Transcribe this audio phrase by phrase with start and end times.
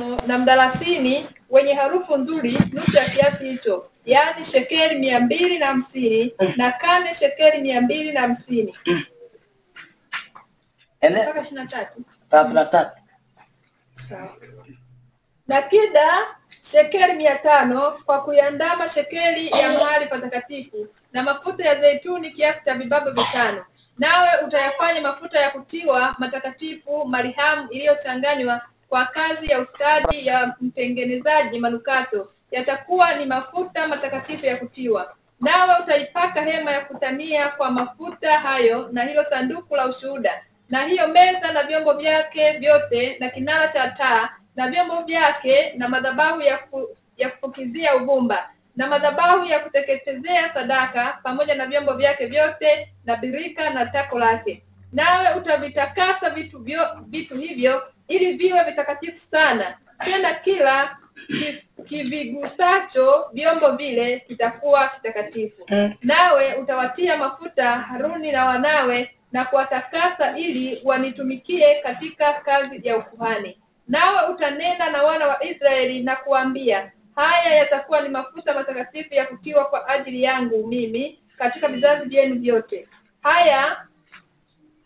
[0.00, 5.66] tano na mdalasini wenye harufu nzuri nusu ya kiasi hicho, yaani shekeli mia mbili na
[5.66, 8.74] hamsini na kane shekeli mia mbili na hamsini.
[11.02, 12.04] Mpaka ishirini na tatu.
[15.48, 16.08] na kida
[16.60, 22.74] shekeli mia tano kwa kuiandama shekeli ya mahali patakatifu na mafuta ya zeituni kiasi cha
[22.74, 23.64] vibaba vitano.
[23.98, 28.60] Nawe utayafanya mafuta ya kutiwa matakatifu marihamu iliyochanganywa
[28.90, 32.30] kwa kazi ya ustadi ya mtengenezaji manukato.
[32.50, 35.14] Yatakuwa ni mafuta matakatifu ya kutiwa.
[35.40, 40.44] Nawe utaipaka hema ya kutania kwa mafuta hayo na hilo sanduku la ushuhuda.
[40.68, 45.88] Na hiyo meza na vyombo vyake vyote na kinara cha taa na vyombo vyake na
[45.88, 52.26] madhabahu ya, ku, ya kufukizia uvumba na madhabahu ya kuteketezea sadaka pamoja na vyombo vyake
[52.26, 54.62] vyote na birika na tako lake.
[54.92, 56.66] Nawe utavitakasa vitu,
[57.06, 60.96] vitu hivyo ili viwe vitakatifu sana tena kila
[61.84, 65.94] kivigusacho vyombo vile kitakuwa kitakatifu Mm.
[66.02, 73.58] nawe utawatia mafuta Haruni na wanawe na kuwatakasa ili wanitumikie katika kazi ya ukuhani.
[73.88, 79.64] Nawe utanena na wana wa Israeli na kuambia, haya yatakuwa ni mafuta matakatifu ya kutiwa
[79.64, 82.88] kwa ajili yangu mimi katika vizazi vyenu vyote.
[83.22, 83.86] Haya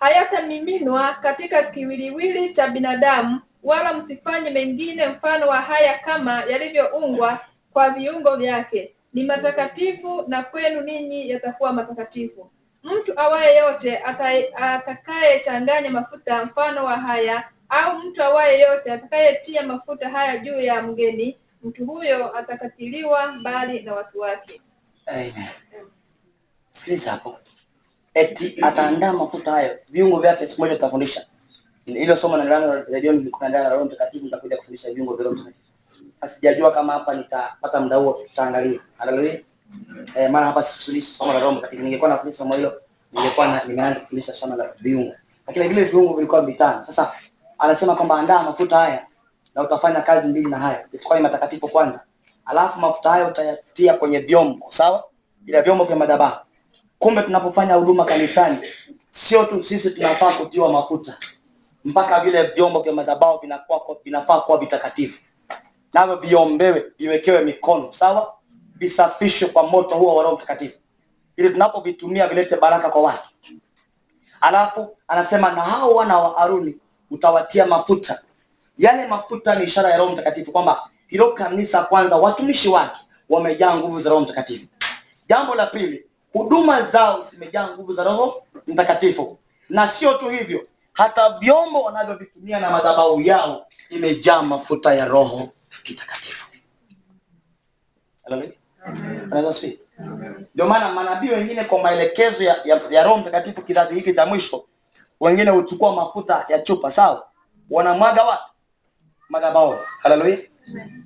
[0.05, 7.41] hayatamiminwa katika kiwiliwili cha binadamu, wala msifanye mengine mfano wa haya kama yalivyoungwa
[7.73, 8.95] kwa viungo vyake.
[9.13, 12.51] Ni matakatifu na kwenu ninyi yatakuwa matakatifu.
[12.83, 13.99] Mtu awaye yote
[14.55, 21.39] atakayechanganya mafuta mfano wa haya, au mtu awaye yote atakayetia mafuta haya juu ya mgeni,
[21.63, 24.61] mtu huyo atakatiliwa mbali na watu wake.
[25.07, 25.35] Amen.
[26.71, 27.39] Sikiliza hapo,
[28.15, 30.47] eti ataandaa mafuta hayo, viungo vyake.
[30.47, 31.27] Siku moja tutafundisha
[31.87, 35.37] hilo somo na ndani redio, nilikuwa ndani ya Roho Mtakatifu, nitakuja kufundisha viungo vya Roho
[35.37, 35.65] Mtakatifu.
[36.27, 38.81] Sijajua kama hapa nitapata muda huo, tutaangalia.
[38.99, 39.35] Haleluya.
[40.17, 41.83] Eh, maana hapa sifundishi somo la Roho Mtakatifu.
[41.83, 42.73] Ningekuwa nafundisha somo hilo,
[43.13, 45.15] ningekuwa nimeanza kufundisha somo la viungo,
[45.47, 46.85] lakini vile viungo vilikuwa vitano.
[46.85, 47.13] Sasa
[47.59, 49.07] anasema kwamba andaa mafuta haya
[49.55, 52.05] na utafanya kazi mbili na haya, itakuwa matakatifu kwanza,
[52.45, 55.05] alafu mafuta hayo utayatia kwenye vyombo, sawa,
[55.47, 56.37] ila vyombo vya madhabahu.
[56.99, 58.59] Kumbe tunapofanya huduma kanisani,
[59.11, 61.19] sio tu sisi tunafaa kutiwa mafuta,
[61.85, 65.21] mpaka vile vyombo vya madhabahu vinakuwa vinafaa kuwa vitakatifu,
[65.93, 68.35] navyo viombewe, viwekewe mikono, sawa,
[68.77, 70.79] visafishwe kwa moto huo wa Roho Mtakatifu,
[71.37, 73.29] ili tunapovitumia vilete baraka kwa watu.
[74.41, 76.77] Alafu anasema na hao wana wa Haruni
[77.11, 78.23] utawatia mafuta.
[78.79, 84.01] Yale mafuta ni ishara ya Roho Mtakatifu, kwamba hilo kanisa kwanza, watumishi wake wamejaa nguvu
[84.01, 84.67] za Roho Mtakatifu.
[85.29, 86.05] Jambo la pili,
[86.35, 92.71] huduma zao zimejaa nguvu za Roho Mtakatifu, na sio tu hivyo, hata vyombo wanavyovitumia na
[92.71, 95.49] madhabahu yao imejaa mafuta ya Roho
[95.91, 96.47] Mtakatifu.
[100.55, 104.65] Ndio maana manabii wengine kwa maelekezo ya, ya, ya Roho Mtakatifu kizazi hiki cha mwisho,
[105.21, 107.27] wengine huchukua mafuta ya chupa sawa,
[107.71, 108.43] wanamwaga wapi?
[109.29, 109.81] Madhabahuni.
[110.03, 110.39] Haleluya.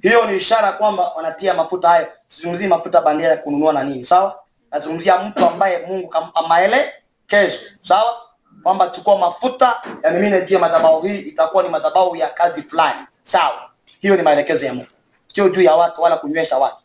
[0.03, 2.07] Hiyo ni ishara kwamba wanatia mafuta hayo.
[2.27, 4.41] Sizungumzii mafuta bandia ya kununua na nini, sawa?
[4.73, 8.17] Nazungumzia mtu ambaye Mungu kampa maelekezo, sawa?
[8.63, 13.01] Kwamba chukua mafuta ya mimine juu ya madhabahu hii, itakuwa ni madhabahu ya kazi fulani,
[13.23, 13.71] sawa?
[14.01, 14.89] Hiyo ni maelekezo ya Mungu,
[15.35, 16.77] sio juu ya watu wala kunywesha watu.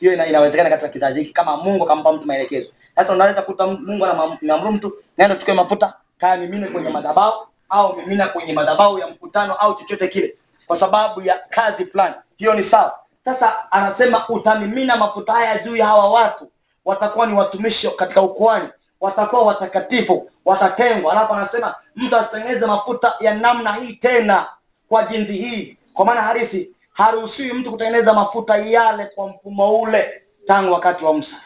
[0.00, 2.70] Hiyo ina, inawezekana katika kizazi hiki kama Mungu kampa mtu maelekezo.
[2.96, 8.28] Sasa unaweza kuta Mungu anamwamuru mtu nenda chukue mafuta, kaya mimine kwenye madhabahu au mimina
[8.28, 10.34] kwenye madhabahu ya mkutano au chochote kile
[10.66, 12.14] kwa sababu ya kazi fulani.
[12.36, 12.98] Hiyo ni sawa.
[13.24, 16.50] Sasa anasema utamimina mafuta haya juu ya hawa watu,
[16.86, 18.68] watakuwa ni watumishi katika ukoani,
[19.00, 21.12] watakuwa watakatifu, watatengwa.
[21.12, 24.46] Alafu anasema mtu asitengeneze mafuta ya namna hii tena
[24.88, 30.72] kwa jinsi hii, kwa maana halisi haruhusiwi mtu kutengeneza mafuta yale kwa mfumo ule tangu
[30.72, 31.36] wakati wa Musa.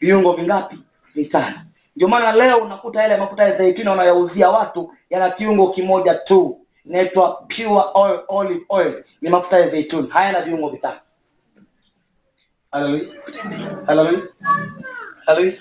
[0.00, 0.78] Viungo vingapi?
[1.14, 1.56] Vitano.
[1.96, 7.30] Ndio maana leo unakuta yale mafuta ya zaituni wanayouzia watu yana kiungo kimoja tu, inaitwa
[7.34, 9.04] pure oil, olive oil.
[9.20, 10.96] Ni mafuta ya zaituni, hayana viungo vitano.
[12.76, 13.08] Haleluya,
[13.88, 14.20] haleluya,
[15.26, 15.56] haleluya.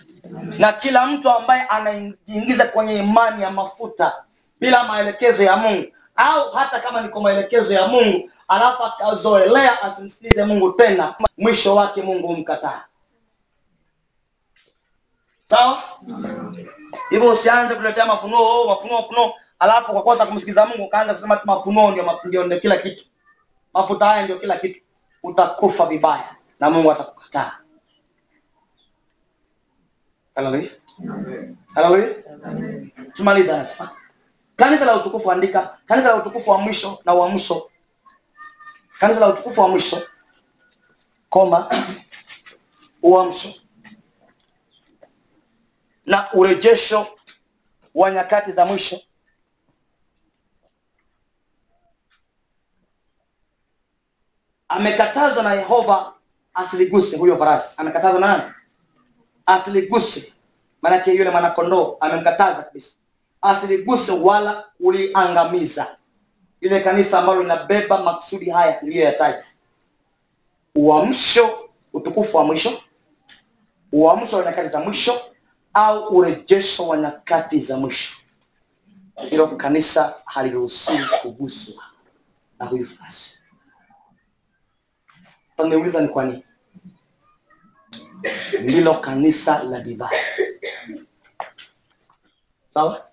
[0.60, 4.24] Na kila mtu ambaye anajiingiza kwenye imani ya mafuta
[4.60, 5.86] bila maelekezo ya Mungu
[6.16, 12.02] au hata kama ni kwa maelekezo ya Mungu alafu akazoelea asimsikilize Mungu tena, mwisho wake
[12.02, 12.84] Mungu humkataa.
[15.46, 15.78] Sawa?
[17.10, 21.92] Hivyo usianze kuletea mafunuo, oh, mafunuo, mafunuo, alafu kwa kosa kumsikiza Mungu ukaanza kusema mafunuo
[21.92, 23.06] ndio ndio kila kitu.
[23.74, 24.80] Mafuta haya ndio kila kitu.
[25.24, 27.52] Utakufa vibaya na Mungu atakukataa.
[30.36, 30.70] Haleluya.
[31.76, 32.16] Haleluya.
[33.14, 33.90] Tumaliza sasa.
[34.56, 37.70] Kanisa la utukufu andika, kanisa la utukufu wa mwisho na wa mwisho
[39.00, 40.08] kanisa la utukufu wa mwisho
[41.30, 41.70] koma
[43.04, 43.50] uamsho
[46.06, 47.08] na urejesho
[47.96, 49.02] wa nyakati za mwisho
[54.68, 56.15] amekatazwa na Yehova
[56.56, 57.74] asiliguse huyo farasi.
[57.78, 58.44] Amekataza na nani?
[59.46, 60.34] Asiliguse.
[60.82, 62.96] Maanake yule mwanakondoo amemkataza kabisa,
[63.42, 65.98] asiliguse wala kuliangamiza
[66.62, 69.44] ile kanisa ambalo linabeba maksudi haya niliyoyataja:
[70.76, 72.82] uamsho, utukufu wa mwisho,
[73.92, 75.22] uamsho wa nyakati za mwisho,
[75.74, 78.16] au urejesho wa nyakati za mwisho.
[79.30, 81.84] Hilo kanisa haliruhusiwi kuguswa
[82.60, 83.40] na huyu farasi.
[85.64, 86.44] Nimeuliza ni kwa nini?
[88.64, 90.18] Ndilo kanisa la divai.
[92.70, 93.08] Sawa?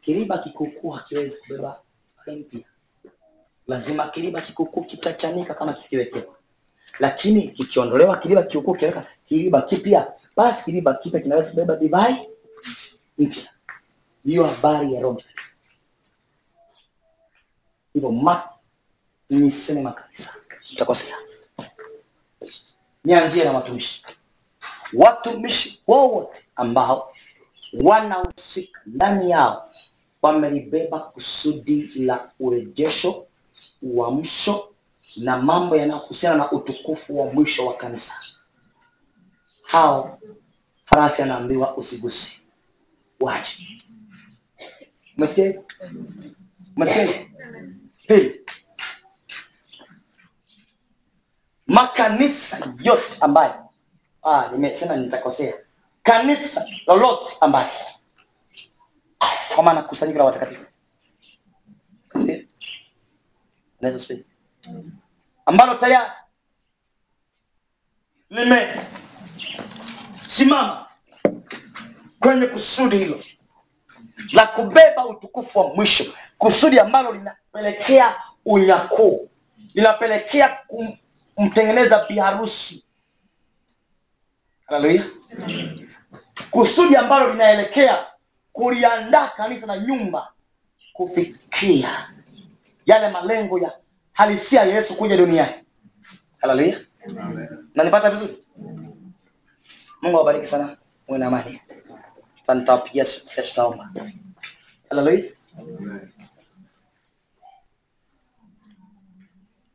[0.00, 1.80] Kiriba kikukuu hakiwezi kubeba
[2.26, 2.60] mpya,
[3.66, 6.36] lazima kiriba kikukuu kitachanika kama kikiwekewa,
[6.98, 12.28] lakini kikiondolewa kiriba kikukuu kiweka kiriba kipya, basi kiriba kipya kinaweza kubeba divai
[13.18, 13.42] mpya.
[14.24, 15.22] Hiyo habari ya Roho.
[17.94, 18.42] Hivyo ma
[19.30, 20.34] niseme makanisa,
[20.70, 21.16] nitakosea
[23.06, 24.04] nianzie na watumishi.
[24.92, 27.12] Watumishi wowote ambao
[27.72, 29.70] wanahusika ndani yao
[30.22, 33.26] wamelibeba kusudi la urejesho,
[33.82, 34.68] uamsho
[35.16, 38.14] na mambo yanayohusiana na utukufu wa mwisho wa kanisa,
[39.62, 40.18] hao
[40.84, 42.40] farasi anaambiwa usiguse,
[43.20, 43.68] wache.
[45.18, 45.62] Umesikia?
[46.76, 47.26] Umesikia?
[48.08, 48.40] Pili,
[51.66, 53.68] makanisa yote ambayo
[54.22, 55.54] ah, nimesema nitakosea,
[56.02, 57.68] kanisa lolote ambayo,
[59.54, 60.66] kwa maana kusanyiko la watakatifu.
[65.46, 66.10] Ambalo tayari
[70.26, 70.86] limesimama
[72.20, 73.24] kwenye kusudi hilo
[74.32, 76.04] la kubeba utukufu wa mwisho,
[76.38, 78.14] kusudi ambalo linapelekea
[78.44, 79.28] unyakuo,
[79.74, 80.58] linapelekea
[81.36, 82.84] kumtengeneza biharusi.
[84.66, 85.04] Haleluya!
[86.50, 88.06] kusudi ambalo linaelekea
[88.52, 90.32] kuliandaa kanisa na nyumba
[90.92, 92.08] kufikia
[92.86, 93.72] yale malengo ya
[94.12, 95.54] halisia Yesu kuja duniani.
[96.38, 96.80] Haleluya!
[97.74, 98.46] nanipata vizuri?
[100.02, 100.76] Mungu awabariki sana,
[101.08, 101.60] uwe na amani.
[102.54, 103.90] Nitawapigia simu, tutaomba.
[104.90, 105.24] Haleluya!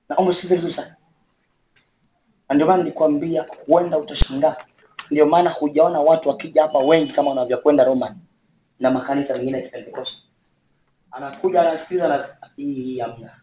[0.09, 0.95] Naomba usikize vizuri sana,
[2.51, 4.55] na ndio maana nilikwambia huenda utashangaa.
[5.11, 8.19] Ndio maana hujaona watu wakija hapa wengi kama wanavyokwenda Roman
[8.79, 10.25] na makanisa mengine ya Pentecost.
[11.11, 12.25] Anakuja anasikiza na
[12.55, 13.41] hii hamna.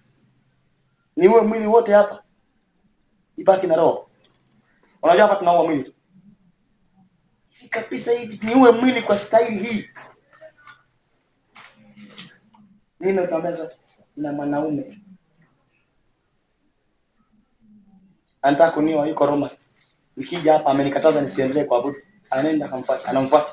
[1.17, 2.23] Ni uwe mwili wote hapa
[3.37, 4.11] ibaki na roho.
[5.03, 5.95] Unajua hapa tunaua mwili
[7.71, 9.89] kabisa hivi ni uwe mwili kwa staili hii.
[13.01, 13.71] Mimi nakwambia
[14.17, 14.99] na mwanaume
[18.49, 19.51] anataka kunioa yuko Roma.
[20.17, 21.97] Nikija hapa amenikataza nisiendelee kuabudu.
[22.31, 23.53] Anaenda akamfuata, anamfuata.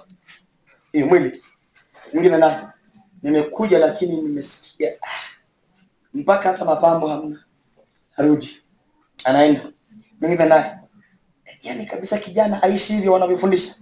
[0.92, 1.44] Hii mwili.
[2.14, 2.74] Mwingine na
[3.24, 4.92] nimekuja lakini nimesikia
[6.14, 7.44] mpaka hata mapambo hamna.
[8.18, 8.62] Arudi.
[9.24, 9.72] Anaenda.
[10.22, 10.78] Mwingine naye
[11.64, 13.76] yaani kabisa kijana aishi hivyo wanavyofundisha.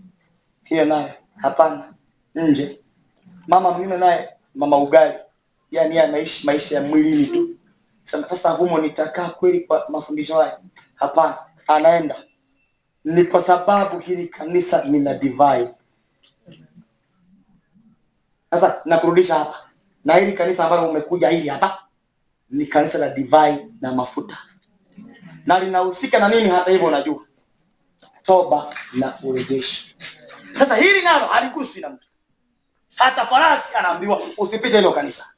[0.64, 1.94] Hiyo naye hapana.
[2.36, 2.80] Nje.
[3.48, 5.14] Mama mwingine naye mama ugali.
[5.72, 7.50] Yaani anaishi maisha ya mwilini tu.
[8.04, 10.60] Sasa humo nitakaa kweli kwa mafundisho haya?
[10.96, 12.24] Hapana, anaenda.
[13.04, 15.70] Ni kwa sababu hili kanisa lina divai.
[18.52, 19.70] Sasa nakurudisha hapa,
[20.06, 21.84] na hili kanisa ambalo umekuja hili hapa
[22.50, 24.38] ni kanisa la divai na mafuta,
[25.46, 26.50] na linahusika na nini?
[26.50, 27.26] Hata hivyo unajua,
[28.24, 29.96] toba na urejeshi.
[30.60, 32.08] Sasa hili nalo haliguswi na mtu,
[32.96, 35.33] hata farasi anaambiwa usipite hilo kanisa.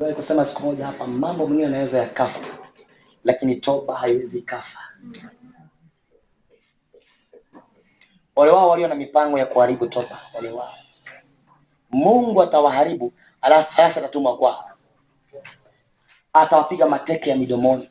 [0.00, 2.40] Niwahi kusema siku moja hapa, mambo mengine yanaweza yakafa,
[3.24, 4.78] lakini toba haiwezi kafa.
[8.36, 10.74] Wale wao walio na mipango ya kuharibu toba, wale wao
[11.90, 14.70] Mungu atawaharibu, alafu sasa atatumwa kwao,
[16.32, 17.90] atawapiga mateke ya midomoni,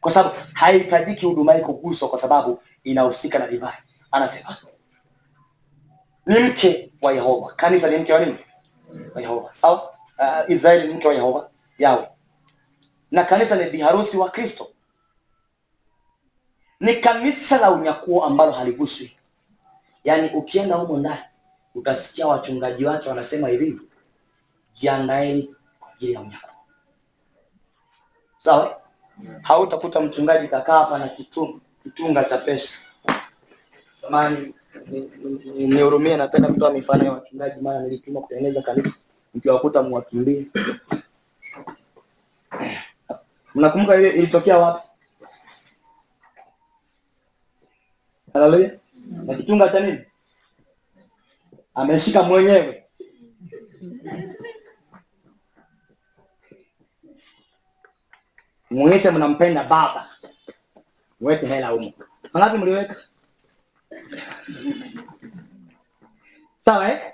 [0.00, 3.76] kwa sababu haihitajiki huduma hii kuguswa, kwa sababu inahusika na divai.
[4.10, 4.56] Anasema
[6.26, 7.52] ni mke wa Yehova.
[7.56, 8.38] Kanisa ni mke wa nini?
[9.14, 9.90] Wa Yehova, sawa.
[10.18, 12.08] Uh, Israeli mke wa Yehova Yawe,
[13.10, 14.70] na kanisa ni biharusi wa Kristo.
[16.80, 19.16] Ni kanisa la unyakuo ambalo haliguswi.
[20.04, 21.22] Yaani ukienda humo ndani
[21.74, 23.80] utasikia wachungaji wake wanasema hivi,
[24.74, 26.50] jiandaeni kwa ajili ya unyakuo.
[28.38, 28.80] Sawa?
[29.42, 32.78] Hautakuta mchungaji kakaa hapa na kitunga, kitunga cha pesa.
[33.94, 34.54] Samani
[34.90, 38.90] nihurumie, ni, ni napenda kutoa mifano ya wachungaji, maana nilituma kutengeneza kanisa,
[39.34, 40.46] mkiwakuta mwakimbie.
[43.54, 44.88] Mnakumbuka ile ilitokea wapi?
[48.32, 48.70] Haleluya.
[49.26, 49.98] Na kitunga cha nini?
[51.74, 52.84] Ameshika mwenyewe.
[58.70, 60.10] Muonyeshe mnampenda baba.
[61.20, 62.04] Weke hela huko.
[62.32, 62.96] Mangapi mliweka?
[66.64, 67.12] Sawa eh?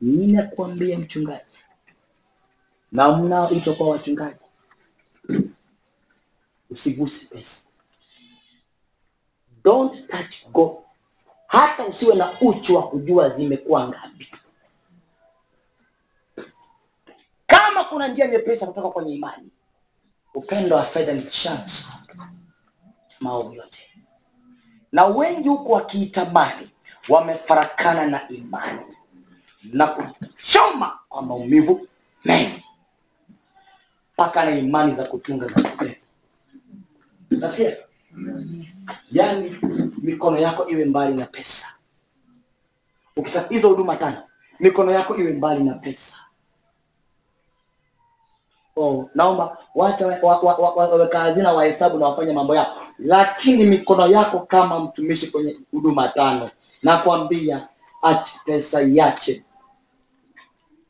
[0.00, 1.58] Ninakwambia mchungaji.
[2.92, 4.38] Na mnaoitwa kwa wachungaji.
[6.70, 7.66] Usiguse pesa.
[9.64, 10.84] Don't touch go,
[11.46, 14.32] Hata usiwe na uchu wa kujua zimekuwa ngapi.
[17.46, 19.48] Kama kuna njia nyepesi kutoka kwenye imani,
[20.34, 21.88] upendo wa fedha ni chanzo
[23.08, 23.90] cha maovu yote,
[24.92, 26.70] na wengi huku wakiitamani
[27.10, 28.80] wamefarakana na imani
[29.72, 31.86] na kuchoma kwa maumivu
[32.24, 32.64] mengi,
[34.14, 36.00] mpaka na imani za kutunga za kupenda.
[37.30, 37.76] Nasikia
[39.12, 39.56] yaani,
[40.02, 41.66] mikono yako iwe mbali na pesa.
[43.16, 44.22] Ukitaka hizo huduma tano,
[44.60, 46.16] mikono yako iwe mbali na pesa.
[48.76, 52.66] Oh, naomba wacha waweka wa, wa, wa, wa, waweka hazina wahesabu na wafanye mambo yao,
[52.98, 56.50] lakini mikono yako kama mtumishi kwenye huduma tano,
[56.82, 57.68] nakwambia
[58.02, 59.44] acha pesa iache.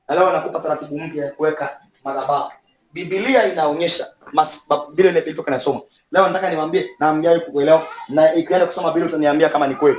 [0.09, 2.50] Na leo nakupa taratibu mpya ya kuweka madhabahu.
[2.92, 4.06] Biblia inaonyesha
[4.88, 5.82] Biblia ile Biblia.
[6.12, 9.99] Leo nataka niwaambie na mjai kuelewa na ikienda kusoma Biblia utaniambia kama ni kweli.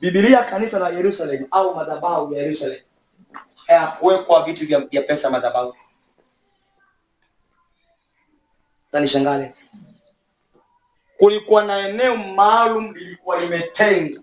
[0.00, 2.80] Biblia kanisa la Yerusalem au madhabahu ya Yerusalem
[3.66, 5.74] hayakuwekwa vitu vya, vya pesa madhabahu.
[8.92, 9.54] Tanishangale.
[11.18, 14.22] Kulikuwa na eneo maalum lilikuwa limetengwa.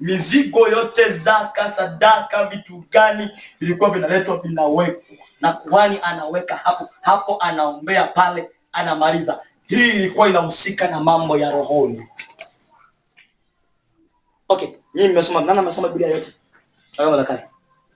[0.00, 3.30] Mizigo yote, zaka, sadaka, vitu gani
[3.60, 9.42] vilikuwa vinaletwa vinawekwa, na kuhani anaweka hapo hapo, anaombea pale, anamaliza.
[9.66, 12.06] Hii ilikuwa inahusika na mambo ya rohoni.
[14.48, 16.32] Okay, nyinyi mmesoma, nani amesoma Biblia yote?
[16.96, 17.42] Hayo madakari.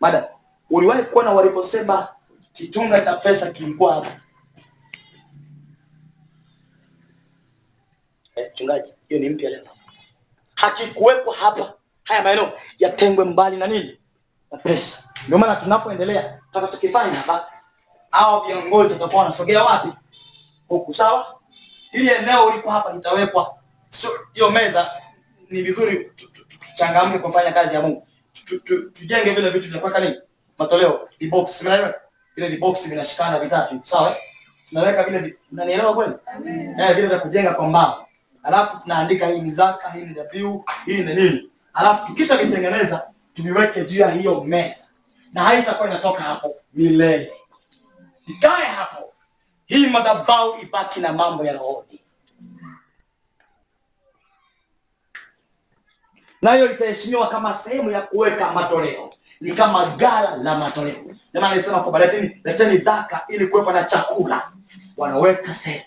[0.00, 0.25] Madam,
[0.70, 2.08] uliwahi kuona waliposema
[2.52, 4.11] kitunga cha pesa kilikuwa hapo?
[8.37, 9.64] Eh, mchungaji, hiyo ni mpya leo.
[10.54, 11.73] Hakikuwepo hapa.
[12.04, 13.99] Haya maeneo yatengwe mbali na nini?
[14.52, 15.08] Na pesa.
[15.26, 17.46] Ndio maana tunapoendelea tutakachokifanya hapa,
[18.11, 19.88] hao viongozi watakuwa wanasogea wapi?
[20.68, 21.40] Huku, sawa?
[21.92, 23.54] Ili eneo liko hapa litawekwa,
[23.88, 24.90] sio hiyo meza.
[25.50, 28.06] Ni vizuri tu- tu- tu- tuchangamke kufanya kazi ya Mungu,
[28.46, 30.20] Tu- tu- tujenge vile vitu vya kwaka nini,
[30.58, 31.94] matoleo, vibox, mnaelewa?
[32.37, 34.16] Vile vibox vinashikana vitatu, sawa?
[34.68, 36.12] Tunaweka vile, unanielewa kweli?
[36.78, 38.06] Eh, vile vya kujenga kwa mbao,
[38.42, 43.85] alafu tunaandika hii ni zaka, hii ni dhabihu, hii ni nini, alafu tukisha vitengeneza tuviweke
[43.85, 44.87] juu ya hiyo meza,
[45.33, 47.33] na haitakuwa inatoka hapo milele,
[48.26, 49.12] ikae hapo.
[49.66, 52.00] Hii madhabahu ibaki na mambo ya rohoni,
[56.43, 61.16] nayo itaheshimiwa kama sehemu ya kuweka matoleo, ni kama gala la matoleo.
[61.35, 64.52] Maana nisema kwamba leteni, leteni zaka ili kuwepo na chakula,
[64.97, 65.85] wanaweka sehemu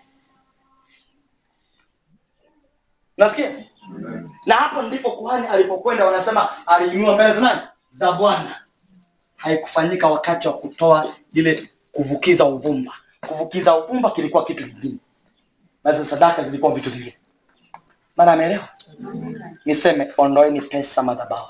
[3.17, 3.51] Nasikia?
[4.45, 7.61] Na hapo ndipo kuhani alipokwenda, wanasema aliinua mbele za nani?
[7.91, 8.61] Za Bwana.
[9.35, 12.93] Haikufanyika wakati wa kutoa ile kuvukiza uvumba.
[13.27, 14.97] Kuvukiza uvumba kilikuwa kitu kingine,
[15.83, 17.17] na sadaka zilikuwa vitu vingine.
[18.17, 18.69] Maana ameelewa?
[19.65, 21.47] Niseme ondoeni pesa madhabahu,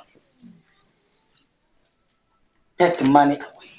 [2.77, 3.69] Take money away.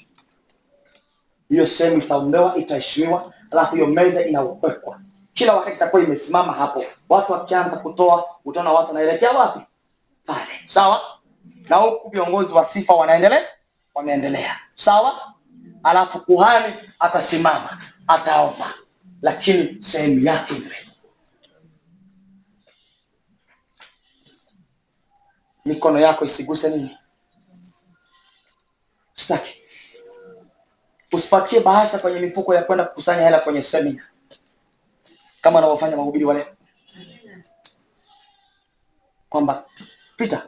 [1.49, 5.01] Hiyo sehemu itaombewa itaheshimiwa, alafu hiyo meza inawekwa
[5.39, 6.85] kila wakati, itakuwa imesimama hapo.
[7.09, 9.59] Watu wakianza kutoa, utaona watu wanaelekea wapi?
[10.25, 11.01] Pale, sawa.
[11.69, 13.47] Na huku viongozi wa sifa wanaendelea,
[13.95, 14.59] wameendelea.
[14.75, 15.33] sawa.
[15.83, 18.73] Alafu kuhani atasimama, ataomba,
[19.21, 20.75] lakini sehemu yake ile
[25.65, 26.97] Mikono yako isiguse nini?
[29.13, 29.61] Sitaki.
[31.11, 34.03] Usipakie bahasha kwenye mifuko ya kwenda kukusanya hela kwenye semina
[35.41, 36.47] kama anavyofanya mahubiri wale,
[39.29, 39.65] kwamba
[40.17, 40.47] Peter,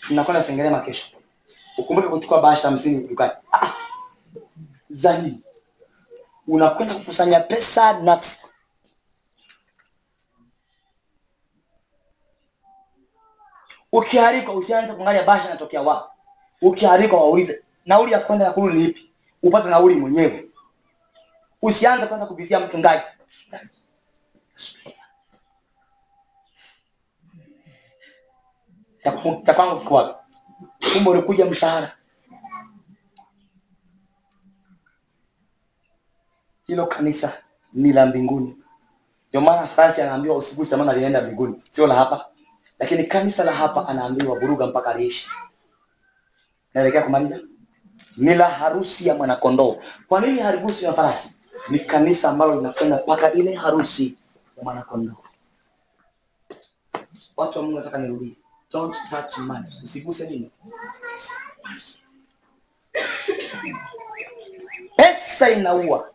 [0.00, 1.06] tunakwenda Sengerema kesho,
[1.78, 3.32] ukumbuke kuchukua bahasha hamsini dukani.
[3.52, 3.72] Ah,
[4.90, 5.44] za nini?
[6.48, 8.46] Unakwenda kukusanya pesa nafsi.
[13.92, 16.08] Ukialikwa usianze kuangalia basha inatokea wapi.
[16.62, 19.10] Ukialikwa waulize nauli ya kwenda na ni ipi
[19.42, 20.44] upate nauli mwenyewe
[21.62, 23.02] usianze kwenda kubizia mchungaji
[29.02, 29.12] cha
[29.54, 30.14] kwangu kiko wapi
[30.92, 31.96] kumbe ulikuja mshahara.
[36.66, 37.32] Hilo kanisa
[37.72, 38.56] ni la mbinguni.
[39.28, 42.26] Ndio maana fasi anaambiwa usiguse maana linaenda mbinguni sio la hapa.
[42.78, 45.28] Lakini kanisa la hapa anaambiwa vuruga mpaka liishi
[46.74, 47.40] naelekea kumaliza.
[48.16, 49.76] Ni la harusi ya mwanakondoo.
[50.08, 51.36] Kwa nini harusi ya farasi?
[51.68, 54.18] Ni kanisa ambalo linakwenda mpaka ile harusi
[54.62, 55.16] mwanakondoo
[57.36, 58.36] watu wa mungu nataka nirudie.
[58.72, 59.72] Don't touch money.
[59.84, 60.50] Usiguse nini
[64.96, 66.10] pesa inaua.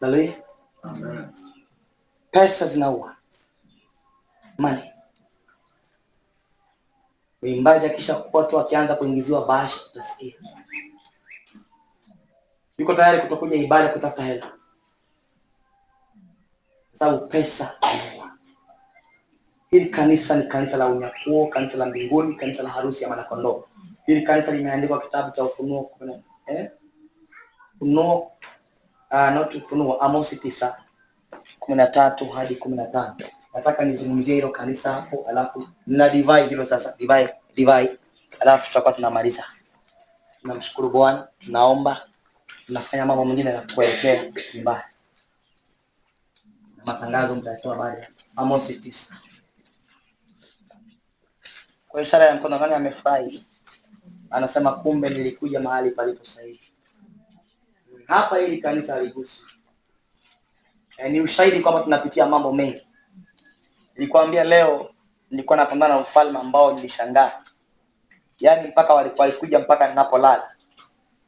[0.00, 0.42] Haleluya.
[2.30, 3.16] pesa zinaua
[4.58, 4.90] money
[7.50, 10.34] mwimbaji akisha watu akianza kuingiziwa bahasha utasikia.
[12.78, 14.52] Yuko tayari kutokuja ibada kutafuta hela.
[16.92, 17.78] Sababu pesa
[19.70, 23.64] hili kanisa ni kanisa la unyakuo kanisa la mbinguni kanisa la harusi ya mwanakondoo.
[24.06, 26.70] Hili kanisa limeandikwa kitabu cha ufunuo kumi eh?
[27.76, 28.32] ufunuo
[29.10, 30.76] uh, not ufunuo amosi tisa
[31.58, 33.16] kumi na tatu hadi kumi na tano
[33.54, 36.94] nataka nizungumzie hilo kanisa hapo alafu na divai hilo sasa.
[36.98, 37.98] Divai divai.
[38.40, 39.44] Alafu tutakuwa tunamaliza.
[40.40, 41.28] Tunamshukuru bwana.
[41.38, 42.08] Tunaomba.
[42.66, 44.82] Tunafanya mambo mengine na kuelekea nyumbani.
[46.84, 49.14] Matangazo mtayatoa baada amosi tisa.
[51.88, 53.46] Kwa ishara ya mkono nani amefurahi?
[54.30, 56.72] Anasema kumbe nilikuja mahali palipo sahihi.
[58.06, 59.42] Hapa hili kanisa aligusi
[60.96, 62.83] e, ni ushahidi kwamba tunapitia mambo mengi
[63.96, 64.90] nilikwambia leo
[65.30, 67.32] nilikuwa napambana na ufalme ambao nilishangaa.
[68.40, 70.50] Yaani mpaka wali- walikuja mpaka ninapolala.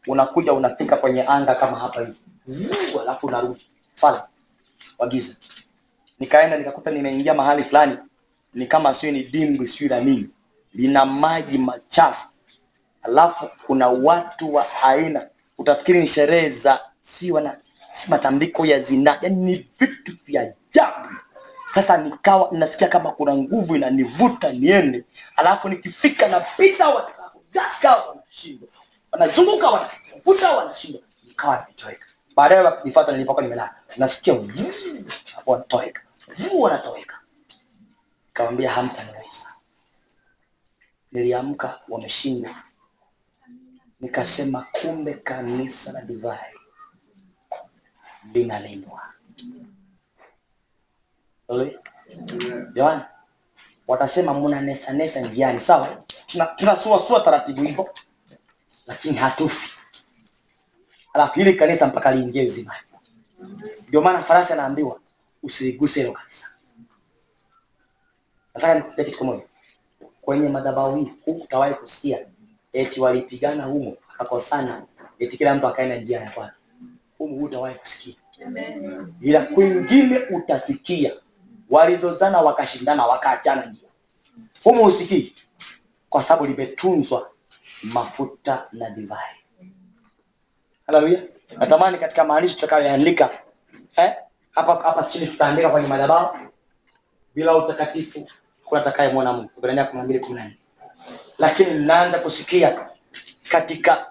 [0.06, 2.16] Unakuja unafika kwenye anga kama hapa hivi.
[3.00, 3.66] Alafu unarudi.
[3.94, 4.20] Falme
[4.98, 5.34] wagiza.
[6.18, 7.98] nikaenda nikakuta nimeingia mahali fulani.
[8.54, 10.30] Ni kama sio ni dimbwi sio na nini.
[10.74, 12.28] Lina maji machafu.
[13.02, 15.28] Alafu kuna watu wa aina.
[15.58, 17.58] Utafikiri ni sherehe za si wana
[17.92, 19.18] si matambiko ya zinaa.
[19.20, 21.15] Yani ni vitu vya ajabu
[21.76, 25.04] sasa nikawa nasikia kama kuna nguvu inanivuta niende.
[25.36, 28.68] Alafu nikifika napita wanadaka wanashindwa.
[29.12, 31.02] Wanazunguka wanavuta wanashindwa.
[31.28, 33.74] Nikawa nimetoweka baadaye wakinifuata nilipokuwa nimelala.
[33.96, 36.02] Nasikia alafu wanatoweka.
[36.38, 37.18] Vuu wanatoweka.
[38.28, 39.54] Nikamwambia hamtaniweza
[41.12, 42.54] niliamka wameshindwa
[44.00, 46.54] nikasema kumbe kanisa la divai
[48.32, 49.02] linalindwa.
[52.74, 53.08] Yohana
[53.88, 56.02] watasema mna nesa nesa njiani sawa?
[56.26, 57.94] Tuna tunasuasua taratibu hivyo
[58.86, 59.70] lakini hatufi.
[61.12, 62.80] Alafu ile kanisa mpaka liingie uzimani
[63.88, 65.00] ndio maana farasi anaambiwa
[65.42, 66.46] usiguse hilo kanisa.
[68.54, 69.42] Nataka nikupe kitu kimoja.
[70.22, 72.26] Kwenye madhabahu hii hukutawahi kusikia
[72.72, 74.82] eti walipigana humo akakosana
[75.18, 76.56] eti kila mtu akaenda njia ya kwake.
[77.18, 78.14] Humu hutawahi kusikia.
[79.20, 81.12] Ila kwingine utasikia
[81.70, 83.88] walizozana wakashindana wakaachana njia
[84.64, 85.34] humu husikii
[86.08, 87.30] kwa sababu limetunzwa
[87.82, 89.36] mafuta na divai.
[90.86, 91.22] Haleluya
[91.58, 93.30] natamani katika maandishi tutakayoandika
[93.96, 94.14] eh?
[94.50, 96.36] hapa hapa chini tutaandika kwenye madhabahu.
[97.34, 98.28] Bila utakatifu
[98.64, 99.50] kuna atakayemwona mungu.
[99.58, 100.58] Ibrania kumi na mbili kumi na nne.
[101.38, 102.88] Lakini ninaanza kusikia
[103.48, 104.06] katika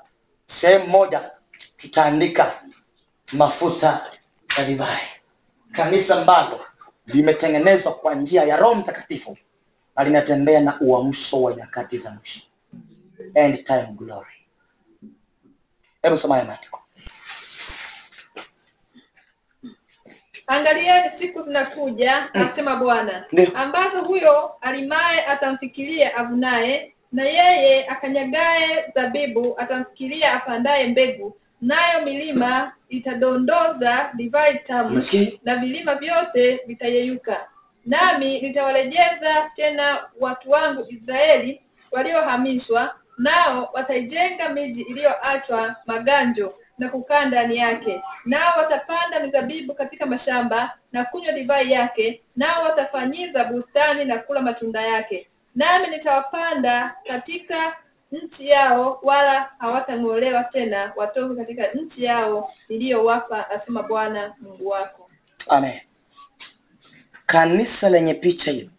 [0.46, 1.32] sehemu moja
[1.78, 2.62] tutaandika
[3.34, 4.06] mafuta
[4.58, 5.08] na divai.
[5.72, 6.60] Kanisa ambalo
[7.08, 9.38] limetengenezwa kwa njia ya roho mtakatifu
[9.96, 12.42] na linatembea na uamsho wa nyakati za mwisho.
[13.34, 14.36] End time glory.
[16.02, 16.82] Hebu soma haya maandiko.
[20.48, 30.34] Angalieni siku zinakuja asema bwana ambazo huyo alimaye atamfikiria avunaye na yeye akanyagaye zabibu atamfikiria
[30.34, 35.02] apandaye mbegu nayo milima itadondoza divai tamu
[35.44, 37.48] na vilima vyote vitayeyuka.
[37.86, 47.58] Nami nitawarejeza tena watu wangu israeli waliohamishwa nao wataijenga miji iliyoachwa maganjo na kukaa ndani
[47.58, 48.02] yake.
[48.26, 54.82] Nao watapanda mizabibu katika mashamba na kunywa divai yake nao watafanyiza bustani na kula matunda
[54.82, 55.28] yake.
[55.56, 57.76] Nami nitawapanda katika
[58.12, 65.10] nchi yao wala hawatang'olewa tena watoke katika nchi yao niliyowapa asema bwana mungu wako.
[65.50, 65.80] Amen.
[67.26, 68.70] Kanisa lenye picha hiyo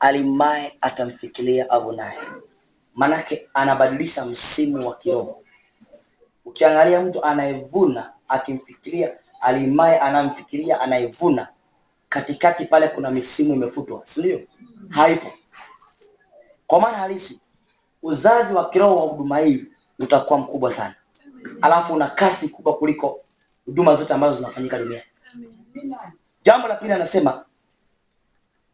[0.00, 2.18] alimaye atamfikiria avunaye
[2.94, 5.42] manake anabadilisha msimu wa kiroho.
[6.44, 11.48] Ukiangalia mtu anayevuna akimfikiria alimaye anamfikiria anayevuna.
[12.08, 14.40] Katikati pale kuna misimu imefutwa si ndio?
[14.88, 15.32] Haipo.
[16.66, 17.40] Kwa maana halisi
[18.02, 19.64] uzazi wa kiroho wa huduma hii
[19.98, 20.94] utakuwa mkubwa sana.
[21.62, 23.20] Alafu una kasi kubwa kuliko
[23.66, 25.04] huduma zote ambazo zinafanyika duniani.
[26.44, 27.44] Jambo la pili anasema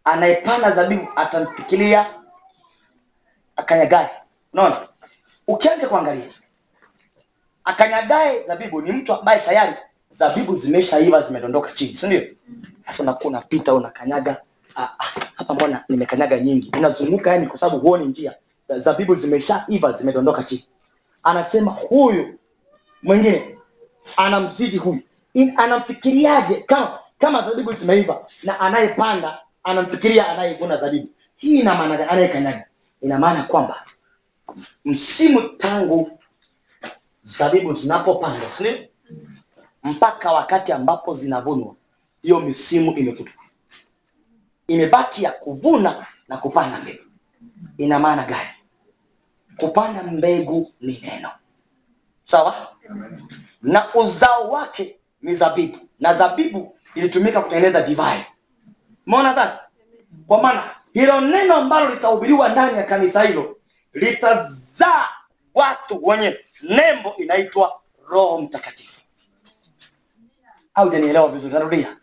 [0.05, 2.15] anayepanda zabibu atamfikiria
[3.57, 4.11] akanyagae.
[4.53, 4.89] Unaona?
[5.49, 6.31] Ukianza kuangalia
[7.65, 9.75] akanyagae zabibu ni mtu ambaye tayari
[10.11, 12.23] zabibu zimeshaiva zimedondoka chini si ndio?
[12.87, 14.37] Sasa unakuwa unapita unakanyaga.
[14.77, 16.73] Ah, ah, hapa mbona nimekanyaga nyingi?
[16.79, 18.35] Unazunguka yani kwa sababu huoni njia
[18.77, 20.65] zabibu zimeshaiva zimedondoka chini.
[21.23, 22.39] Anasema huyu
[23.03, 23.59] mwingine
[24.17, 25.01] anamzidi huyu.
[25.57, 26.55] Anamfikiriaje?
[26.55, 32.65] Kama kama zabibu zimeiva na anayepanda anamfikiria anayevuna zabibu hii anayekanyaga.
[33.01, 33.85] Ina maana kwamba
[34.85, 36.19] msimu tangu
[37.25, 38.89] zabibu zinapopandwa si
[39.85, 41.75] mpaka wakati ambapo zinavunwa
[42.23, 43.31] hiyo misimu imefuta,
[44.69, 47.05] imebaki ya kuvuna na kupanda mbegu.
[47.79, 48.49] Ina maana gani
[49.59, 51.31] kupanda mbegu ni neno
[52.23, 52.77] sawa?
[53.63, 55.79] Na uzao wake ni zabibu.
[56.01, 58.25] Na zabibu ilitumika kutengeneza divai.
[59.07, 59.69] Maona sasa?
[60.27, 63.57] Kwa maana hilo neno ambalo litahubiriwa ndani ya kanisa hilo
[63.93, 65.09] litazaa
[65.55, 69.01] watu wenye nembo inaitwa roho mtakatifu.
[70.75, 71.97] Au janielewa vizuri narudia.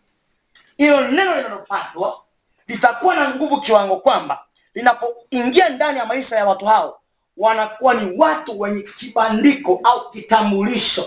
[0.76, 2.22] Hilo neno linalopandwa
[2.66, 7.00] litakuwa na nguvu kiwango kwamba linapoingia ndani ya maisha ya watu hao
[7.36, 11.04] wanakuwa ni watu wenye kibandiko au kitambulisho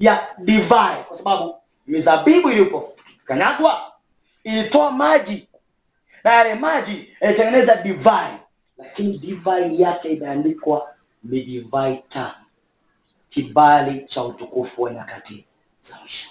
[0.00, 1.54] ya divai kwa sababu
[1.86, 3.92] mizabibu ilipokanyagwa
[4.44, 5.48] ilitoa maji.
[6.24, 8.36] Na yale maji yalitengeneza divai
[8.78, 10.94] lakini divai yake imeandikwa
[11.24, 12.34] ni divai tamu.
[13.30, 15.46] Kibali cha utukufu wa nyakati
[15.82, 16.30] za mwisho.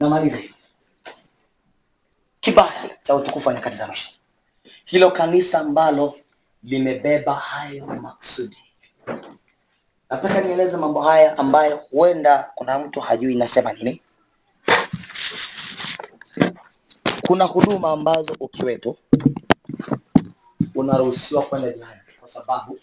[0.00, 0.54] Namaliza hivi.
[2.40, 4.08] Kibali cha utukufu wa nyakati za mwisho
[4.90, 6.14] hilo kanisa ambalo
[6.62, 8.56] limebeba hayo maksudi.
[10.10, 14.02] Nataka nieleze mambo haya ambayo huenda kuna mtu hajui inasema nini.
[17.26, 18.96] Kuna huduma ambazo ukiwepo
[20.74, 22.78] unaruhusiwa kwenda jihadi kwa sababu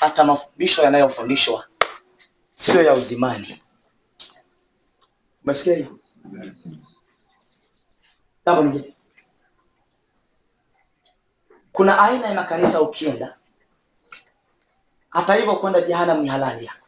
[0.00, 1.66] hata mafundisho yanayofundishwa
[2.54, 3.62] sio ya uzimani.
[5.44, 5.98] Umesikia hiyo?
[8.46, 8.91] Jambo lingine
[11.72, 13.36] kuna aina ya makanisa ukienda.
[15.10, 16.86] Hata hivyo kwenda jehanamu ni halali yako.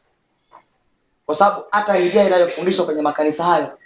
[1.26, 3.78] Kwa sababu hata njia inayofundishwa kwenye makanisa hayo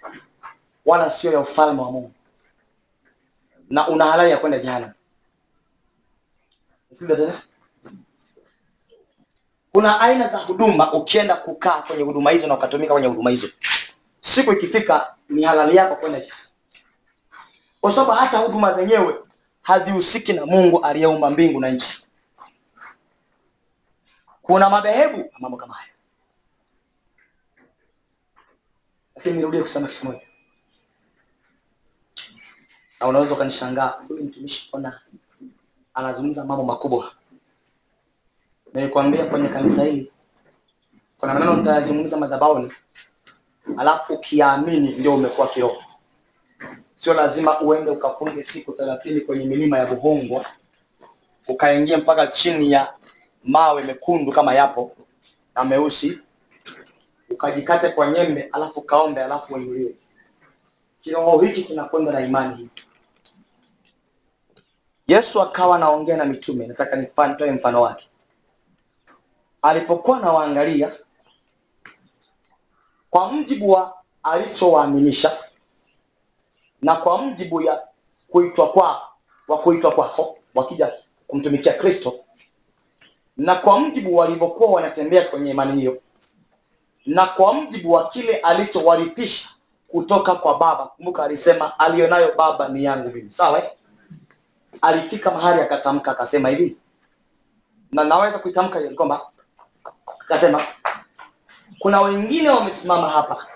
[0.86, 2.12] wala sio ya ufalme wa mungu.
[3.70, 4.92] Na una halali ya kwenda jehanamu.
[6.92, 7.42] Sikiza tena.
[9.72, 13.48] Kuna aina za huduma ukienda kukaa kwenye huduma hizo na ukatumika kwenye huduma hizo.
[14.20, 16.48] Siku ikifika ni halali yako kwenda jehanamu.
[17.80, 19.14] Kwa sababu hata huduma zenyewe
[19.68, 22.06] hazihusiki na mungu aliyeumba mbingu na nchi.
[24.42, 25.92] Kuna madhehebu na mambo kama hayo,
[29.16, 30.20] lakini nirudie kusema kitu moja
[33.00, 35.00] na unaweza ukanishangaa huyu mtumishi ona
[35.94, 37.12] anazungumza mambo makubwa.
[38.74, 40.12] Nilikwambia kwenye kanisa hili
[41.18, 42.72] kuna maneno mtayazungumza madhabahuni
[43.76, 45.82] alafu ukiamini ndio umekuwa kiroho
[46.98, 50.46] sio lazima uende ukafunge siku thelathini kwenye milima ya buhongwa
[51.48, 52.94] ukaingia mpaka chini ya
[53.44, 54.96] mawe mekundu kama yapo
[55.54, 56.18] na meusi
[57.30, 59.94] ukajikate kwa nyembe alafu kaombe alafu uinuliwe.
[61.00, 62.68] Kiroho hiki kinakwenda na imani hii.
[65.06, 66.66] Yesu akawa anaongea na mitume.
[66.66, 66.96] Nataka
[67.28, 68.08] nitoe mfano wake.
[69.62, 70.92] Alipokuwa anawaangalia
[73.10, 75.38] kwa mjibu wa alichowaaminisha
[76.82, 77.82] na kwa mjibu ya
[78.28, 79.02] kuitwa kwa
[79.48, 80.92] wa kuitwa kwako wakija
[81.26, 82.14] kumtumikia kristo
[83.36, 86.02] na kwa mjibu walivyokuwa wanatembea kwenye imani hiyo
[87.06, 89.48] na kwa mjibu wa kile alichowarithisha
[89.88, 93.30] kutoka kwa baba kumbuka alisema aliyonayo baba ni yangu mimi.
[93.30, 93.62] Sawa?
[94.82, 96.76] Alifika mahali akatamka akasema hivi.
[97.92, 99.26] Na naweza kuitamka hiyo kwamba
[100.20, 100.62] akasema
[101.78, 103.46] kuna wengine wamesimama hapa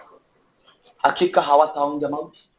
[0.97, 2.52] hakika hawataonja mauti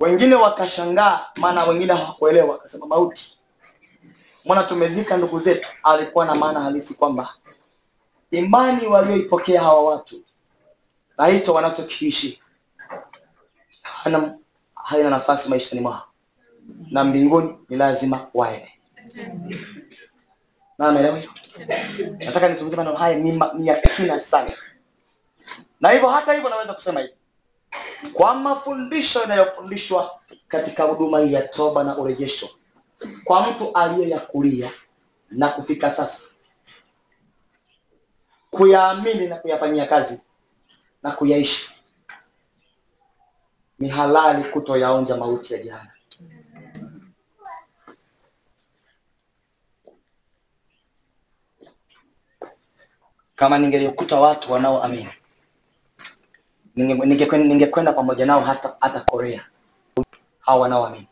[0.00, 3.38] wengine wakashangaa maana wengine hawakuelewa akasema mauti.
[4.44, 5.68] Mwana tumezika ndugu zetu?
[5.82, 7.28] Alikuwa na maana halisi kwamba
[8.30, 10.16] imani walioipokea hawa watu
[11.18, 12.42] na hicho wanachokiishi
[14.74, 16.02] haina nafasi maishani mwao,
[16.90, 18.72] na mbinguni ni lazima waende.
[20.78, 21.30] Na naelewa hiyo.
[22.18, 24.52] Nataka nizungumze maneno haya ni, ni ya kina sana,
[25.80, 27.12] na hivyo hata hivyo naweza kusema hivi
[28.12, 32.48] kwa mafundisho yanayofundishwa katika huduma hii ya toba na urejesho
[33.24, 34.70] kwa mtu aliyeyakulia
[35.30, 36.24] na kufika sasa
[38.50, 40.22] kuyaamini na kuyafanyia kazi
[41.02, 41.70] na kuyaishi
[43.78, 45.92] ni halali kutoyaonja mauti ya jana.
[53.34, 55.08] Kama ningelikuta watu wanaoamini
[56.76, 59.46] ningekwenda ninge pamoja nao hata hata korea.
[60.40, 61.08] Hao wanaoamini.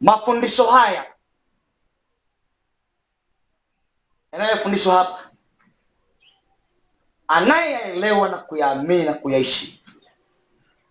[0.00, 1.06] Mafundisho haya.
[4.32, 5.30] Yanayofundishwa hapa.
[7.28, 9.82] Anayeelewa na kuyaamini na kuyaishi.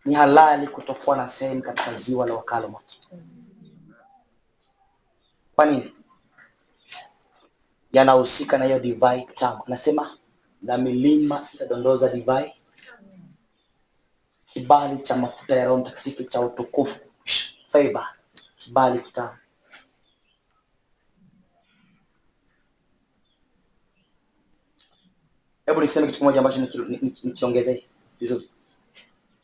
[0.05, 2.95] Ni halali kutokuwa na sehemu katika ziwa la wakalo moto.
[5.55, 5.93] Kwa nini?
[7.93, 10.17] Yanahusika na hiyo divai tamu anasema
[10.61, 12.53] na milima itadondoza divai
[14.53, 16.99] kibali cha mafuta ya roho mtakatifu cha utukufu.
[17.67, 18.07] Favor
[18.57, 19.37] kibali kitamu.
[25.65, 27.85] Hebu niseme kitu kimoja ambacho niki- niki- nikiongezee
[28.19, 28.49] vizuri.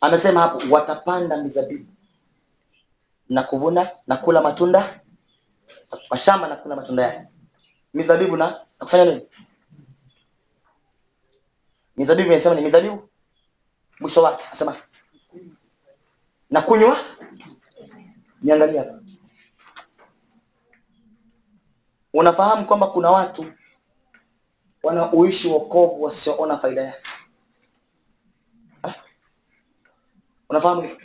[0.01, 1.85] Amesema hapo watapanda mizabibu
[3.29, 5.01] na kuvuna na kula matunda
[6.11, 7.27] mashamba na kula matunda yake.
[7.93, 9.21] Mizabibu na, na kufanya nini?
[11.97, 13.09] Mizabibu inasema ni mizabibu?
[13.99, 14.75] Mwisho wake anasema
[16.49, 16.97] na kunywa?
[18.41, 18.99] Niangalia
[22.13, 23.53] unafahamu kwamba kuna watu
[24.83, 27.09] wanaoishi wokovu wasioona faida yake.
[30.49, 30.81] Unafahamu?
[30.81, 30.97] Hilo?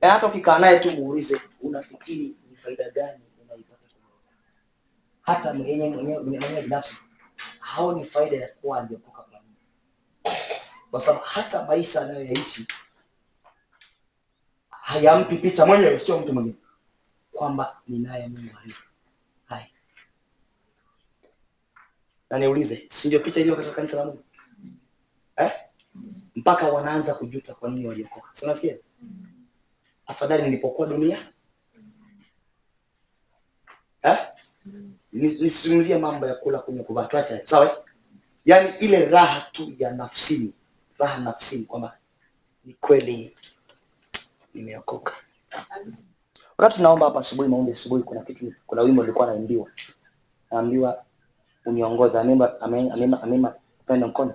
[0.00, 3.86] Eh, hata ukikaa naye tu muulize unafikiri ni faida gani unaipata?
[5.22, 5.90] Hata mwenyewe
[6.22, 6.96] mwenyewe binafsi
[7.60, 9.56] haoni faida ya kuwa aliokoka kwa nini.
[10.90, 12.66] Kwa sababu hata maisha anayoyaishi
[14.86, 16.56] hayampi picha mwenyewe sio mtu mwingine.
[17.32, 18.76] Kwamba ninaye mungu aliye
[19.44, 19.66] hai.
[22.30, 24.24] Na niulize si ndio picha iliyo katika kanisa la mungu?
[25.36, 25.50] Eh?
[26.34, 28.28] mpaka wanaanza kujuta kwa nini waliokoka.
[28.32, 28.76] Si unasikia?
[30.06, 31.32] Afadhali nilipokuwa dunia.
[34.02, 34.18] Eh?
[35.12, 37.04] Nisizungumzie mambo ya kula kunywa kuvaa.
[37.04, 37.84] Tuacha sawa?
[38.44, 40.52] Yaani ile raha tu ya nafsini.
[40.98, 41.98] Raha nafsini kwamba
[42.64, 43.36] ni kweli
[44.56, 45.12] nimeokoka.
[46.58, 49.70] Wakati tunaomba hapa asubuhi maombi asubuhi kuna kitu kuna wimbo nilikuwa naimbiwa.
[50.50, 51.04] Naambiwa
[51.66, 53.54] uniongoza amemba amemba amemba
[53.86, 54.34] pendo mkono.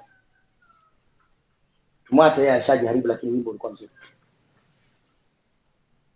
[2.06, 3.92] Tumwache yeye ashajaribu lakini wimbo ulikuwa mzuri.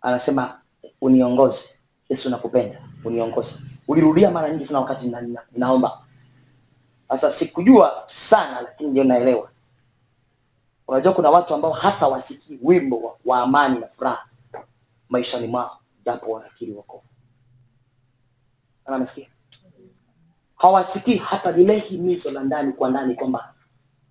[0.01, 0.61] Anasema
[1.01, 1.69] uniongoze.
[2.09, 3.55] Yesu nakupenda uniongoze.
[3.87, 6.01] Ulirudia mara nyingi sana wakati na, na, naomba.
[7.09, 9.51] Sasa sikujua sana lakini ndio naelewa
[10.87, 14.25] unajua kuna watu ambao hata wasikii wimbo wa, wa amani na furaha
[15.09, 17.03] maishani mwao japo wanakiri wako.
[18.85, 19.29] Anamesikia
[20.55, 23.53] hawasikii hata lile himizo la ndani kwa ndani kwamba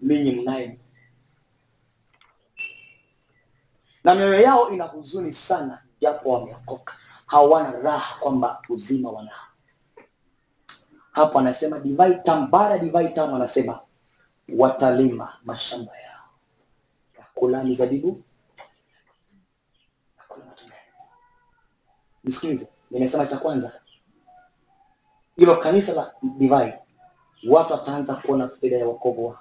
[0.01, 0.79] ninyi mnaye.
[4.05, 6.95] Na mioyo yao ina huzuni sana japo wameokoka.
[7.27, 9.47] Hawana raha kwamba uzima wanao
[11.13, 13.81] hapo anasema divai tambara, divai tamu anasema
[14.59, 16.14] watalima mashamba yao
[17.35, 18.23] kula mizabibu
[22.25, 22.69] nisikilize.
[22.91, 23.81] Nimesema cha kwanza.
[25.37, 26.75] Hilo kanisa la divai
[27.49, 29.39] watu wataanza kuona faida ya wokovu wao.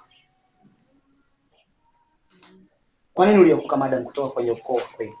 [3.14, 5.14] Kwa nini uliokoka madam kutoka kwenye ukoo wa kweli?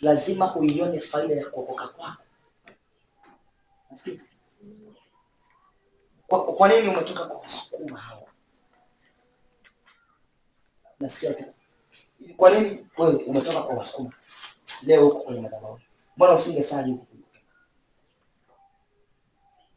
[0.00, 2.22] Lazima uione faida ya kuokoka kwako.
[6.26, 8.28] Kwa, kwa nini umetoka kwa wasukuma hawa
[11.00, 11.52] nasikia.
[12.36, 14.12] Kwa nini wewe umetoka kwa wasukuma?
[14.82, 15.80] Leo huko kwenye madhabahu.
[16.16, 17.06] Mbona usingesali huko?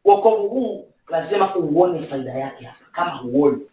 [0.04, 2.84] Wokovu huu lazima uone faida yake hapa.
[2.92, 3.70] Kama huoni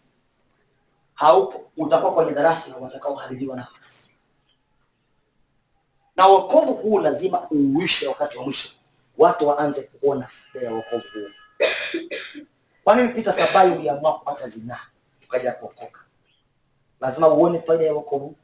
[1.14, 4.12] haupo utakuwa kwenye darasa la watakaoharibiwa nafasi
[6.16, 8.70] na wokovu huu lazima uishe wakati wa mwisho.
[9.18, 11.30] Watu waanze kuona faida ya wokovu huu.
[12.84, 14.80] Kwa nini Peter Sabai uliamua kupata zinaa?
[15.26, 16.00] Ukaja kuokoka.
[17.02, 18.36] Lazima uone faida ya wokovu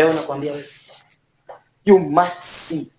[0.00, 0.68] Leo nakwambia wewe.
[1.84, 2.92] You must see.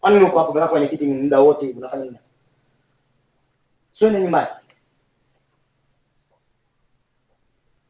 [0.00, 2.18] Kwani uko hapo mbele kwenye kiti muda wote unafanya nini?
[3.92, 4.46] Sio ni nyumbani.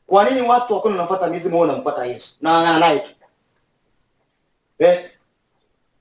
[0.06, 2.36] Kwa nini watu wako wanafuata mizimu wao wanamfuata Yesu?
[2.40, 3.10] Na ngana naye tu.
[4.78, 5.10] Eh?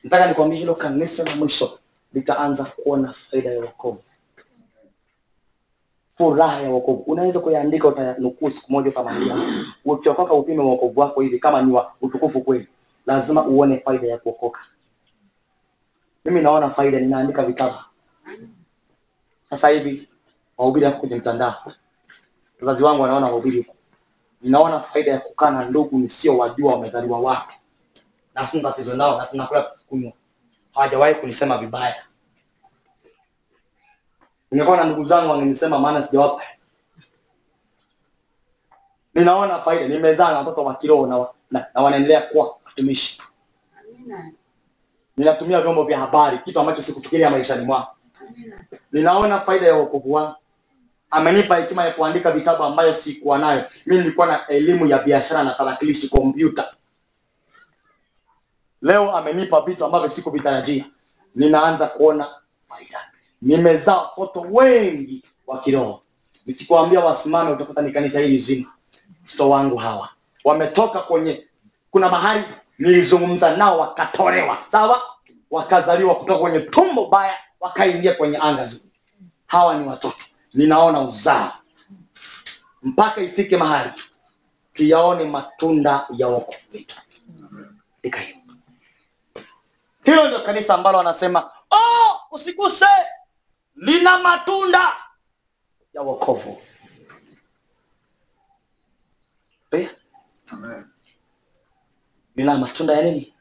[0.04, 1.80] Nataka nikwambie hilo kanisa la mwisho
[2.14, 4.04] litaanza kuona faida ya wokovu.
[6.18, 7.04] Furaha ya wokovu.
[7.08, 9.36] Unaweza kuyaandika utanukuu siku moja ukamwambia
[9.86, 12.68] ukiokoka upime wokovu wako hivi kama ni wa utukufu kweli.
[13.06, 14.60] Lazima uone faida ya kuokoka.
[16.26, 17.76] Mimi naona faida, ninaandika vitabu.
[19.50, 20.10] Sasa hivi
[20.58, 21.56] wahubiri wako kwenye mtandao.
[22.62, 23.76] Wazazi wangu wanaona wahubiri huko.
[24.42, 27.54] Ninaona faida ya kukaa na ndugu nisio wajua wamezaliwa wapi.
[28.36, 30.12] Na sina tatizo nao na tunakula kunywa.
[30.74, 31.96] Hawajawahi kunisema vibaya.
[34.56, 36.44] Ningekuwa na ndugu zangu wangenisema maana sijawapa.
[39.14, 43.22] Ninaona faida, nimezaa na watoto wa kiroho na, na, na wanaendelea kuwa watumishi.
[45.18, 47.88] Ninatumia vyombo vya habari, kitu ambacho sikufikiria maishani mwangu.
[48.92, 50.36] Ninaona faida ya wokovu wangu.
[51.12, 53.64] Amenipa hekima ya kuandika vitabu ambayo sikuwa nayo.
[53.86, 56.74] Mimi nilikuwa na elimu ya biashara na tarakilishi, kompyuta.
[58.82, 60.86] Leo amenipa vitu ambavyo sikuvitarajia.
[61.36, 62.28] Ninaanza kuona
[62.70, 63.15] faida.
[63.46, 66.02] Nimezaa watoto wengi wa kiroho.
[66.46, 68.74] Nikikwambia wasimame, utakuta ni kanisa hili zima.
[69.24, 70.10] Watoto wangu hawa
[70.44, 71.48] wametoka kwenye,
[71.92, 72.44] kuna mahali
[72.80, 75.02] nilizungumza nao wakatolewa, sawa,
[75.52, 78.92] wakazaliwa kutoka kwenye tumbo baya, wakaingia kwenye anga zuri.
[79.48, 80.18] Hawa ni watoto,
[80.54, 81.52] ninaona uzao
[82.84, 83.92] mpaka ifike mahali
[84.74, 86.98] tuyaone matunda ya wokovu wetu.
[90.04, 92.86] Hilo ndio kanisa ambalo wanasema oh, usiguse,
[93.76, 94.98] lina matunda
[95.94, 96.62] ya wokovu.
[99.72, 99.90] Eh?
[102.36, 103.34] Lina matunda ya nini?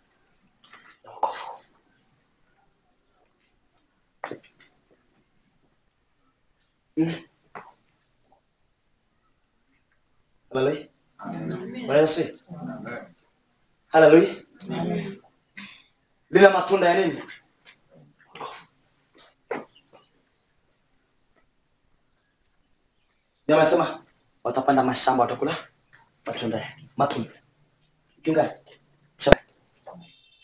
[1.05, 1.47] Ya wokovu.
[6.97, 7.15] Mm.
[10.53, 10.89] Haleluya.
[11.87, 12.39] Bwana Yesu.
[13.89, 14.35] Haleluya.
[16.31, 17.23] Lina matunda ya nini?
[23.45, 24.03] Ndio anasema
[24.45, 25.57] watapanda mashamba watakula
[26.27, 26.73] matunda.
[26.97, 27.31] Matunda.
[28.23, 28.55] Chunga.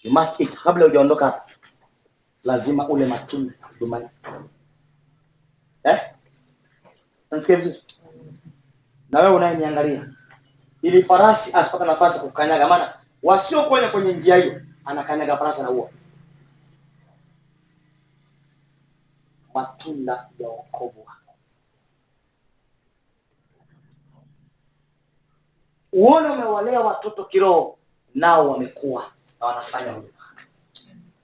[0.02, 0.58] You must eat.
[0.62, 1.50] Kabla hujaondoka hapa
[2.44, 4.08] lazima ule matunda dumani.
[5.84, 6.00] Eh?
[7.30, 7.78] Unasikia vizuri?
[9.10, 10.08] Na wewe unayeniangalia
[10.82, 15.90] ili farasi asipata nafasi ya kukanyaga, maana wasio kwenye njia hiyo anakanyaga farasi na uo
[19.54, 21.06] matunda ya wokovu.
[25.92, 27.78] Uone umewalea watoto kiroho,
[28.14, 30.12] nao wamekuwa na wanafanya huduma,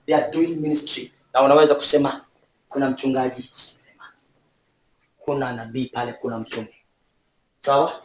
[0.05, 2.25] they are doing ministry, na unaweza kusema
[2.69, 3.51] kuna mchungaji
[5.19, 6.73] kuna nabii pale, kuna mtume.
[7.61, 8.01] Sawa,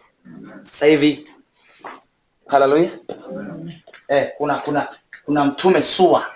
[0.63, 1.29] sasa hivi
[2.47, 2.91] haleluya,
[4.09, 4.89] eh, kuna kuna
[5.25, 6.27] kuna mtume Sua,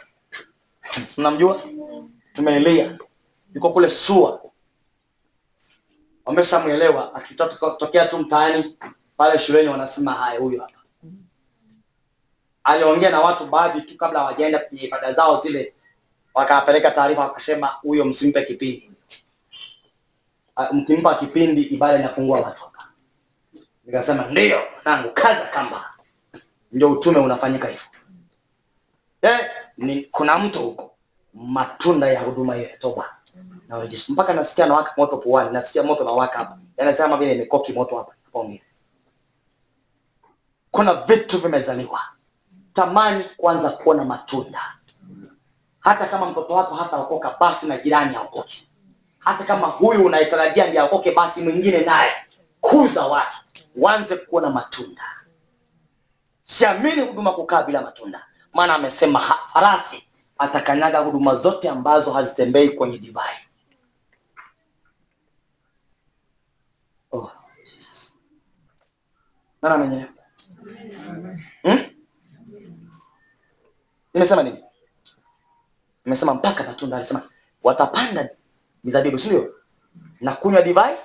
[1.19, 1.62] mnamjua?
[2.33, 2.99] Mtume
[3.55, 4.43] yuko kule Sua,
[6.25, 8.79] wameshamwelewa akitokea tu mtaani
[9.16, 10.72] pale shuleni, wanasema haya, huyu hapa.
[12.64, 15.74] Aliongea na watu baadhi tu kabla hawajaenda kwenye ibada zao zile,
[16.35, 18.92] wakapeleka taarifa, wakasema huyo msimpe kipindi,
[20.72, 22.88] mkimpa kipindi ibada inapungua watu hapa.
[23.85, 25.90] Nikasema ndio nangu, kaza kamba,
[26.72, 27.83] ndio utume unafanyika hivyo.
[29.22, 30.96] Eh, ni kuna mtu huko,
[31.35, 33.16] matunda ya huduma ya toba
[33.68, 33.88] na.
[34.09, 38.61] Mpaka nasikia nawaka moto puani, nasikia moto nawaka hapa, yanasema vile imekoki moto hapa napoongea.
[40.77, 42.01] Kuna vitu vimezaliwa,
[42.75, 44.61] tamani kwanza kuona matunda.
[45.81, 48.69] Hata kama mtoto wako hataokoka, basi na jirani aokoke.
[49.19, 52.12] Hata kama huyu unayetarajia ndiye aokoke, basi mwingine naye
[52.61, 53.37] kuza watu,
[53.77, 55.03] wanze kuona matunda.
[56.41, 60.09] Siamini huduma kukaa bila matunda, maana amesema farasi
[60.39, 63.37] atakanyaga huduma zote ambazo hazitembei kwenye divai.
[67.13, 67.31] Oh,
[67.75, 68.15] Jesus.
[71.67, 71.83] Hmm?
[74.14, 74.64] Nimesema nini?
[76.04, 76.96] Nimesema mpaka matunda.
[76.96, 77.23] Alisema
[77.62, 78.29] watapanda
[78.85, 79.31] mizabibu, si?
[80.21, 80.96] Na kunywa divai.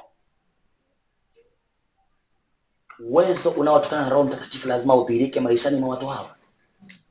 [3.00, 6.36] Uwezo unaotokana na Roho Mtakatifu lazima udhihirike maishani mwa watu hawa.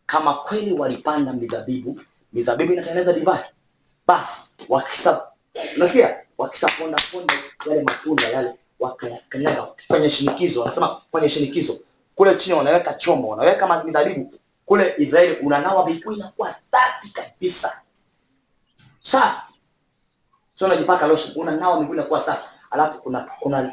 [0.07, 2.01] Kama kweli walipanda mizabibu,
[2.33, 3.45] mizabibu inatengeneza divai,
[4.07, 5.23] basi wakisa,
[5.77, 7.35] unasikia, wakisaponda ponda
[7.67, 11.81] yale matunda yale, wakayakanyaga kwenye shinikizo, wanasema kwenye shinikizo
[12.21, 14.35] kule chini, wanaweka chombo, wanaweka ma- mizabibu.
[14.67, 17.83] Kule Israeli, unanawa miguu inakuwa safi kabisa,
[19.03, 19.53] safi.
[20.59, 23.73] Sio unajipaka lotion, unanawa miguu inakuwa safi, alafu kuna kuna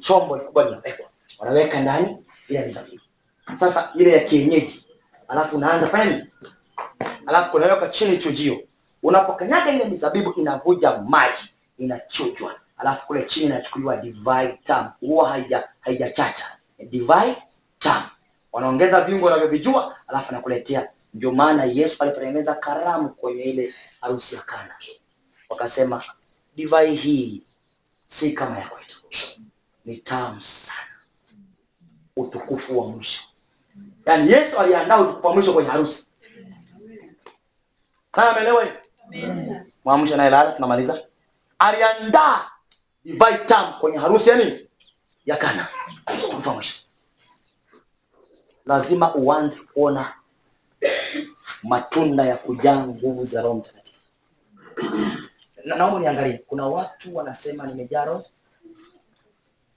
[0.00, 1.06] chombo kikubwa linawekwa,
[1.38, 3.02] wanaweka ndani ile mizabibu.
[3.56, 4.86] Sasa ile ya kienyeji,
[5.28, 6.26] alafu unaanza fanya nini?
[7.26, 8.60] Alafu unaweka chini chujio.
[9.02, 16.44] Unapokanyaga ile mizabibu inavuja maji, inachujwa, alafu kule chini inachukuliwa divai tamu, huwa haija haijachacha,
[16.90, 17.36] divai
[17.82, 18.06] tamu.
[18.52, 20.88] Wanaongeza viungo wanavyovijua, alafu anakuletea.
[21.14, 24.74] Ndio maana Yesu alipotengeneza karamu kwenye ile harusi ya Kana,
[25.48, 26.04] wakasema
[26.56, 27.42] divai hii
[28.06, 29.00] si kama ya kwetu,
[29.84, 30.88] ni tamu sana,
[32.16, 33.22] utukufu wa mwisho.
[34.06, 36.08] Yaani Yesu aliandaa utukufu wa mwisho kwenye harusi.
[38.12, 38.66] Kama ameelewa?
[39.84, 40.16] Mwamsha
[40.52, 41.02] tunamaliza.
[41.58, 42.50] Aliandaa
[43.04, 44.58] divai tamu kwenye harusi ya?
[45.26, 45.68] Ya Kana.
[46.18, 46.81] Utukufu wa mwisho.
[48.66, 50.14] Lazima uanze kuona
[51.62, 53.98] matunda ya kujaa nguvu za Roho Mtakatifu.
[55.64, 58.24] Na- Naomba niangalie, kuna watu wanasema nimejaa Roho,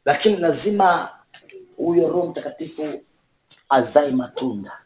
[0.06, 1.10] lakini lazima
[1.78, 3.04] huyo Roho Mtakatifu
[3.70, 4.82] azae matunda,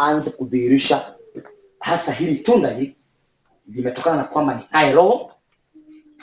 [0.00, 1.14] aanze kudhihirisha
[1.80, 2.96] hasa hili tunda hili
[3.68, 5.32] limetokana na kwamba ni naye Roho.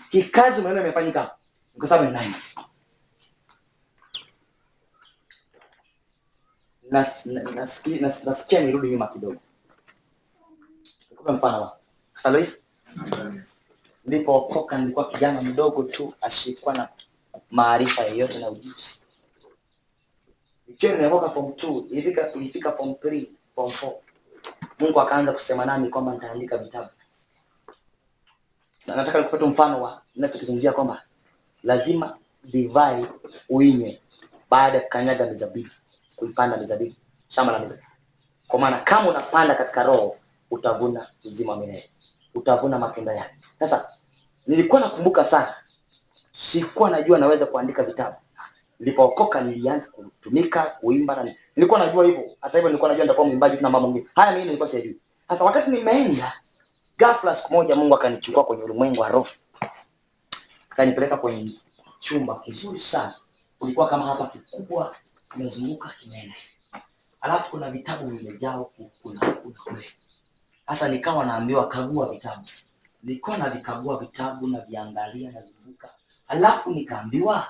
[0.09, 1.35] Kikazi maneno yamefanyika imefanyika
[1.77, 2.27] kwa sababu ni naye.
[2.27, 2.55] Nas-
[6.82, 9.39] na- nasikia nas- nas, nirudi nyuma kidogo,
[11.11, 11.71] nikupe mfano
[12.13, 12.45] halo.
[14.05, 16.89] Nilipookoka nilikuwa kijana mdogo tu asiyekuwa na
[17.51, 19.01] maarifa yoyote na ujuzi.
[20.67, 23.93] Ikiwa nimeokoka form 2, ilifika ilifika form 3, form 4.
[24.79, 26.89] Mungu akaanza kusema nami kwamba nitaandika vitabu.
[28.87, 31.01] Na nataka nikupate mfano wa nachokizungumzia kwamba
[31.63, 33.05] lazima divai
[33.49, 34.01] uinywe
[34.49, 35.69] baada ya kukanyaga mizabibu,
[36.23, 36.95] kuipanda mizabibu,
[37.29, 37.87] shamba la mizabibu.
[38.47, 40.15] Kwa maana kama unapanda katika roho
[40.51, 41.89] utavuna uzima wa milele,
[42.35, 43.35] utavuna matunda yake.
[43.59, 43.89] Sasa
[44.47, 45.53] nilikuwa nakumbuka sana,
[46.31, 48.15] sikuwa najua naweza kuandika vitabu.
[48.79, 52.23] Nilipookoka nilianza kutumika kuimba na nilikuwa najua hivyo.
[52.41, 54.09] Hata hivyo nilikuwa najua nitakuwa mwimbaji na mambo mengine.
[54.15, 54.97] Haya mimi nilikuwa sijui.
[55.29, 56.33] Sasa wakati nimeenda
[56.97, 59.27] ghafla siku moja Mungu akanichukua kwenye ulimwengu wa roho.
[60.69, 61.51] Akanipeleka kwenye
[61.99, 63.15] chumba kizuri sana.
[63.59, 64.95] Kulikuwa kama hapa kikubwa
[65.33, 66.35] kimezunguka kimeenda.
[67.21, 69.85] Alafu kuna vitabu vimejaa huku kuna kuna kule.
[70.67, 72.43] Sasa nikawa naambiwa kagua vitabu.
[73.03, 75.93] Nilikuwa navikagua vitabu na viangalia nazunguka.
[76.27, 77.47] Alafu nikaambiwa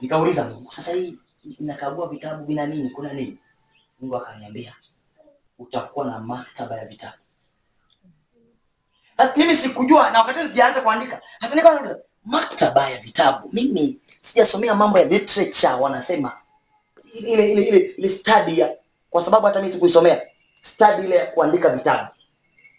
[0.00, 1.18] nikauliza Mungu, sasa hii
[1.60, 2.90] nakagua vitabu vina nini?
[2.90, 3.38] Kuna nini?
[4.00, 4.74] Mungu akaniambia
[5.58, 7.16] utakuwa na maktaba ya vitabu.
[9.16, 11.20] Sasa mimi sikujua na wakati sijaanza kuandika.
[11.40, 13.48] Sasa nikawa nauliza maktaba ya vitabu.
[13.52, 16.32] Mimi sijasomea mambo ya literature wanasema
[17.18, 18.76] ile ile ile, ile study ya
[19.10, 20.22] kwa sababu hata mimi sikuisomea
[20.62, 22.08] study ile ya kuandika vitabu.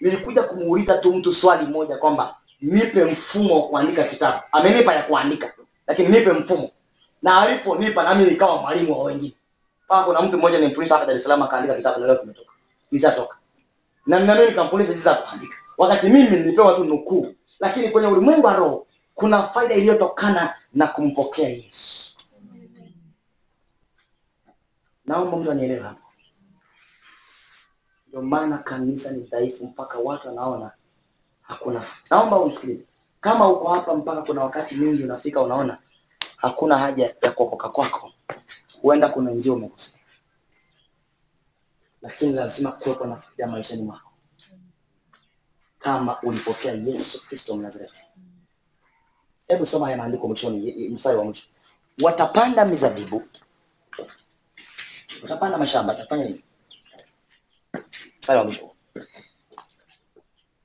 [0.01, 4.39] Nilikuja kumuuliza tu mtu swali moja kwamba nipe mfumo wa kuandika kitabu.
[4.51, 5.53] Amenipa ya kuandika,
[5.87, 6.69] lakini nipe mfumo.
[7.21, 9.33] Na aliponipa nami nikawa mwalimu wa wengine.
[9.87, 12.51] Kama kuna mtu mmoja nimfundisha hapa Dar es Salaam akaandika kitabu na leo kimetoka.
[12.91, 13.35] Nishatoka.
[14.07, 15.55] Na mimi nikamfundisha jinsi ya kuandika.
[15.77, 21.49] Wakati mimi nilipewa tu nukuu, lakini kwenye ulimwengu wa roho kuna faida iliyotokana na kumpokea
[21.49, 22.04] Yesu.
[25.05, 26.07] Naomba mtu anielewe hapo.
[28.07, 30.71] Ndio maana kanisa ni dhaifu mpaka watu wanaona
[31.41, 31.85] hakuna.
[32.09, 32.85] Naomba unisikilize,
[33.25, 35.77] Kama uko hapa mpaka kuna wakati mingi unafika unaona
[36.37, 38.11] hakuna haja ya kuokoka kwako,
[38.81, 39.99] huenda kuna njia umekosea,
[42.01, 44.11] lakini lazima kuwepo na faida maishani mwako
[45.79, 48.01] kama ulipokea Yesu Kristo Mnazareti.
[49.47, 51.47] Hebu soma haya maandiko mwishoni, mstari wa mwisho.
[52.03, 53.23] Watapanda mizabibu,
[55.25, 56.43] watapanda mashamba, utafanya nini?
[58.19, 58.71] Mstari wa mwisho.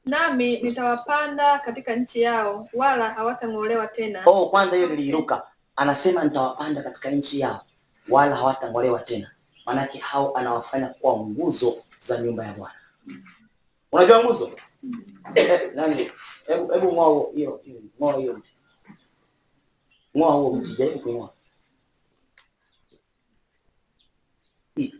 [0.04, 4.22] nami nitawapanda katika nchi yao, wala hawatang'olewa tena.
[4.26, 5.42] Oh, kwanza hiyo niliiruka.
[5.76, 7.64] Anasema nitawapanda katika nchi yao
[8.08, 9.30] wala hawatang'olewa tena.
[9.66, 12.74] Maanake hao anawafanya kuwa nguzo za nyumba ya Bwana.
[13.92, 14.50] Unajua nguzo?
[15.34, 16.10] Eh, Nani?
[16.46, 18.56] Hebu hebu ng'oa hiyo hiyo ng'oa hiyo mti.
[20.18, 21.30] Ng'oa huo mti, jaribu kuing'oa.
[22.90, 22.96] Hii,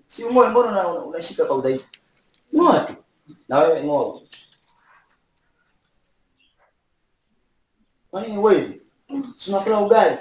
[0.07, 1.87] Si ng'oe, mbona una- una- unashika kwa udhaifu?
[2.57, 2.95] Ng'oa tu.
[3.49, 4.21] Na wewe ng'oa.
[8.11, 8.83] Kwa nini huwezi?
[9.45, 10.19] Tunakula ugali?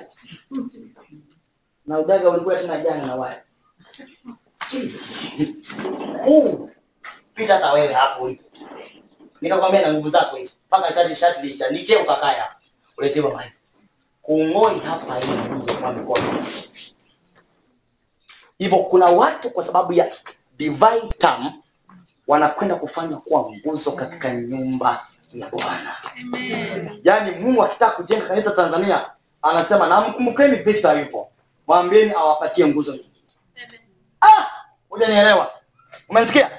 [1.86, 3.42] Na udaga ulikuwa tena jana na wali.
[4.56, 5.00] Sikiliza.
[6.26, 6.70] Huu
[7.34, 8.44] pita hata wewe hapo ulipo.
[9.42, 10.54] Nikakwambia na nguvu zako hizo.
[10.70, 12.56] Paka tani shati lishtandike ukakae hapa.
[12.98, 13.52] Uletewa maji.
[14.22, 16.46] Kung'oi hapa hii nguzo kwa mikono.
[18.60, 20.14] Hivyo kuna watu kwa sababu ya
[20.58, 21.52] divine term
[22.28, 25.98] wanakwenda kufanya kuwa nguzo katika nyumba ya Bwana.
[27.04, 31.32] Yaani Mungu akitaka kujenga kanisa Tanzania anasema na mkumbukeni Victor yupo.
[31.68, 33.14] mwambieni awapatie nguzo nyingine.
[34.22, 34.46] Ah,
[34.90, 35.52] hujanielewa.
[36.10, 36.52] Umenisikia?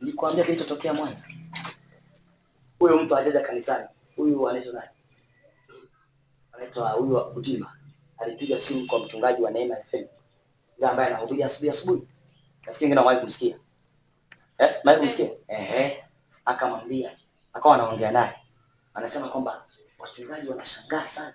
[0.00, 1.26] Nilikwambia kilichotokea Mwanza.
[2.78, 3.88] Huyo mtu ajaja kanisani.
[4.16, 4.88] Huyu anaitwa nani?
[6.52, 7.72] Anaitwa huyu wa Kutima.
[8.18, 10.04] Alipiga simu kwa mchungaji wa Neema FM.
[10.90, 12.02] Ambaye anahubiri asubuhi asubuhi.
[12.66, 13.56] Nafikiri ngine wahi kumsikia.
[14.58, 15.30] Eh, wahi kumsikia?
[15.48, 16.04] eh,
[16.44, 17.16] Akamwambia,
[17.52, 18.32] akawa anaongea naye.
[18.94, 19.64] Anasema kwamba
[19.98, 21.34] wachungaji wanashangaa sana.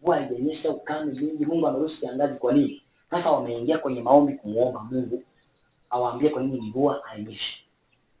[0.00, 2.82] Mvua haijanyesha, ukame mingi, Mungu ameruhusu kiangazi kwa nini?
[3.10, 5.22] Sasa wameingia kwenye maombi kumuomba Mungu
[5.90, 7.64] awaambie kwa nini mvua hainyeshe.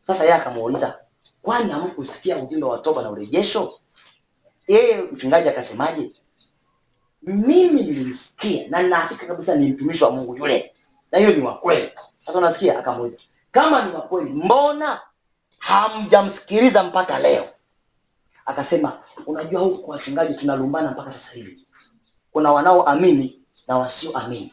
[0.06, 0.98] Sasa yeye akamuuliza,
[1.42, 3.80] kwani hamkusikia ujumbe wa toba na urejesho?
[4.68, 6.10] Yeye mchungaji akasemaje?
[7.26, 10.74] Mimi nilimsikia na nina kabisa ni mtumishi wa Mungu yule,
[11.12, 11.90] na hiyo ni wa kweli.
[12.26, 13.18] Sasa unasikia, akamuuliza
[13.52, 15.00] kama ni wa kweli, mbona
[15.58, 17.48] hamjamsikiliza mpaka leo?
[18.46, 18.92] Akasema,
[19.26, 21.66] unajua huku wachungaji tunalumbana mpaka sasa hivi,
[22.32, 24.52] kuna wanaoamini na wasioamini.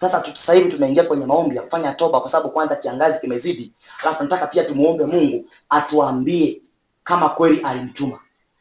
[0.00, 4.22] Sasa sasa hivi tumeingia kwenye maombi ya kufanya toba, kwa sababu kwanza kiangazi kimezidi, alafu
[4.22, 6.62] nataka pia tumuombe Mungu atuambie
[7.04, 8.20] kama kweli alimtuma.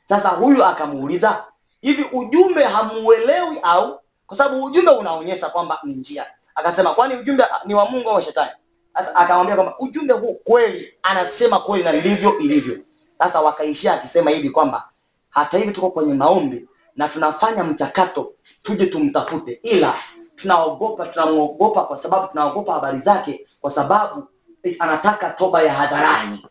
[0.10, 1.46] Sasa huyu akamuuliza
[1.82, 4.00] hivi, ujumbe hamuelewi au?
[4.28, 6.26] Kwa sababu ujumbe unaonyesha kwamba ni njia.
[6.56, 8.52] Akasema kwani ujumbe ni wa Mungu au shetani?
[8.96, 12.78] Sasa akamwambia kwamba ujumbe huu kweli, anasema kweli na ndivyo ilivyo.
[13.20, 14.90] Sasa wakaishia akisema hivi kwamba
[15.30, 19.96] hata hivi tuko kwenye maombi na tunafanya mchakato tuje tumtafute, ila
[20.36, 24.28] tunaogopa, tunamwogopa kwa sababu tunaogopa habari zake, kwa sababu
[24.64, 26.46] eh, anataka toba ya hadharani.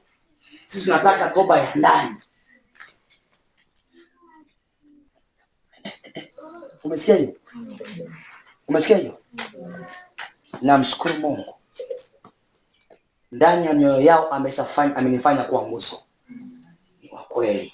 [0.67, 2.15] Sisi tunataka toba ya ndani.
[6.87, 7.35] Umesikia hiyo?
[8.69, 9.19] Umesikia hiyo?
[10.63, 11.55] Namshukuru Mungu,
[13.33, 15.97] ndani ya mioyo yao ameshafanya, amenifanya kuwa nguzo.
[17.03, 17.73] Ni wa kweli,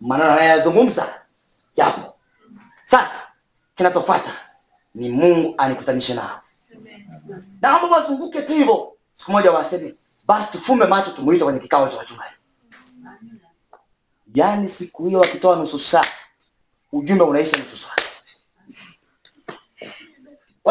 [0.00, 1.22] maneno anayozungumza
[1.76, 2.14] yapo.
[2.86, 3.28] Sasa
[3.76, 4.32] kinachofuata
[4.94, 6.40] ni Mungu anikutanishe nao,
[7.62, 8.92] naomba wazunguke tu hivyo.
[9.12, 9.94] Siku moja waseme
[10.26, 12.34] basi tufumbe macho, tumuite kwenye kikao cha wachungaji.
[14.34, 16.04] Yaani siku hiyo wakitoa nusu saa,
[16.92, 18.09] ujumbe unaisha nusu saa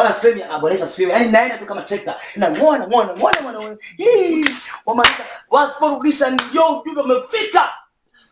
[0.00, 2.20] wala semi aboresha siwe yani naenda tu kama trekta.
[2.36, 4.44] Na muona muona muona hii
[4.86, 7.68] wamaliza wasiporudisha ndio ujumbe umefika.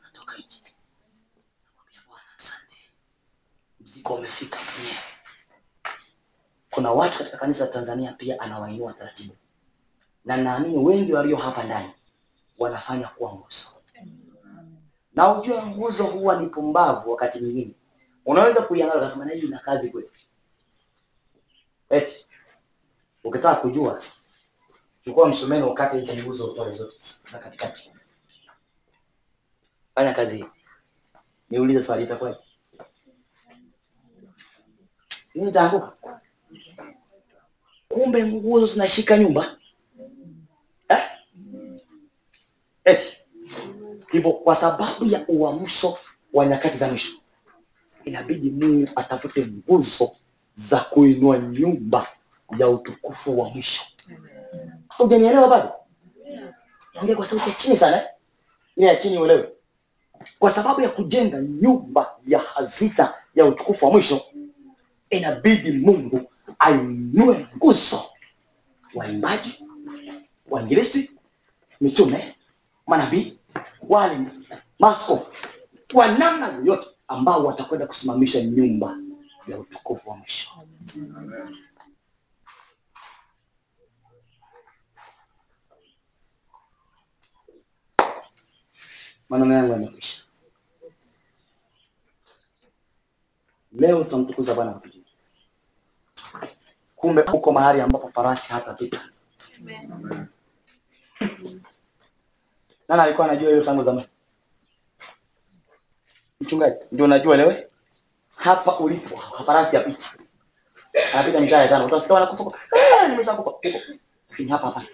[0.03, 0.63] Natoka nje.
[1.67, 2.77] Namwambia Bwana asante.
[3.81, 4.99] Mzigo umefika mwenyewe.
[6.71, 9.35] Kuna watu katika kanisa la Tanzania pia anawainua taratibu.
[10.25, 11.91] Na naamini wengi walio hapa ndani
[12.59, 13.69] wanafanya kuwa nguzo.
[15.15, 17.75] Na ujue nguzo huwa ni pumbavu wakati mwingine.
[18.27, 20.09] Unaweza kuiangalia ukasema hii ina kazi kweli
[21.91, 22.27] eti
[23.25, 24.03] ukitaka kujua
[25.05, 26.97] chukua msumeno ukate hizi nguzo utoe zote
[27.33, 27.93] za katikati.
[29.95, 30.51] Fanya kazi hiyo.
[31.51, 32.39] Niulize swali itakuwaje?
[35.35, 35.97] Nini itaanguka
[37.89, 39.57] kumbe nguzo zinashika nyumba.
[40.89, 41.03] Eh?
[42.85, 43.17] eti
[44.13, 45.99] hivyo kwa sababu ya uamsho
[46.33, 47.13] wa nyakati za mwisho
[48.05, 50.17] inabidi mungu atafute nguzo
[50.59, 52.07] za kuinua nyumba
[52.59, 53.83] ya utukufu wa mwisho.
[54.89, 55.73] Hujanielewa bado?
[56.95, 58.07] Niongee kwa sauti ya chini sana eh?
[58.77, 59.49] ile ya chini uelewe.
[60.39, 64.21] Kwa sababu ya kujenga nyumba ya hazina ya utukufu wa mwisho
[65.11, 68.03] inabidi mungu ainue nguzo.
[68.95, 69.65] Waimbaji
[70.51, 71.11] wainjilisti
[71.81, 72.35] mitume
[72.87, 73.39] manabii
[73.89, 74.31] walimu
[74.79, 75.27] maaskofu
[75.93, 78.97] kwa namna yoyote ambao watakwenda kusimamisha nyumba
[79.49, 80.51] ya utukufu wa mwisho
[89.29, 90.23] maneno yangu yamekwisha.
[93.73, 95.13] Leo tutamtukuza bwana kwa kijiji
[96.97, 99.09] kumbe uko mahali ambapo farasi hatapita
[102.89, 104.09] nani alikuwa anajua hiyo tangu zamani?
[106.41, 107.69] Mchungaji ndio unajua leo?
[108.39, 109.17] Hapa ulipo
[109.47, 110.07] farasi yapita
[111.15, 113.51] anapita mitaa ya tano utasikia wanakufa eh, nimeshakufa.
[113.51, 113.79] Huko
[114.31, 114.85] lakini hapa hapa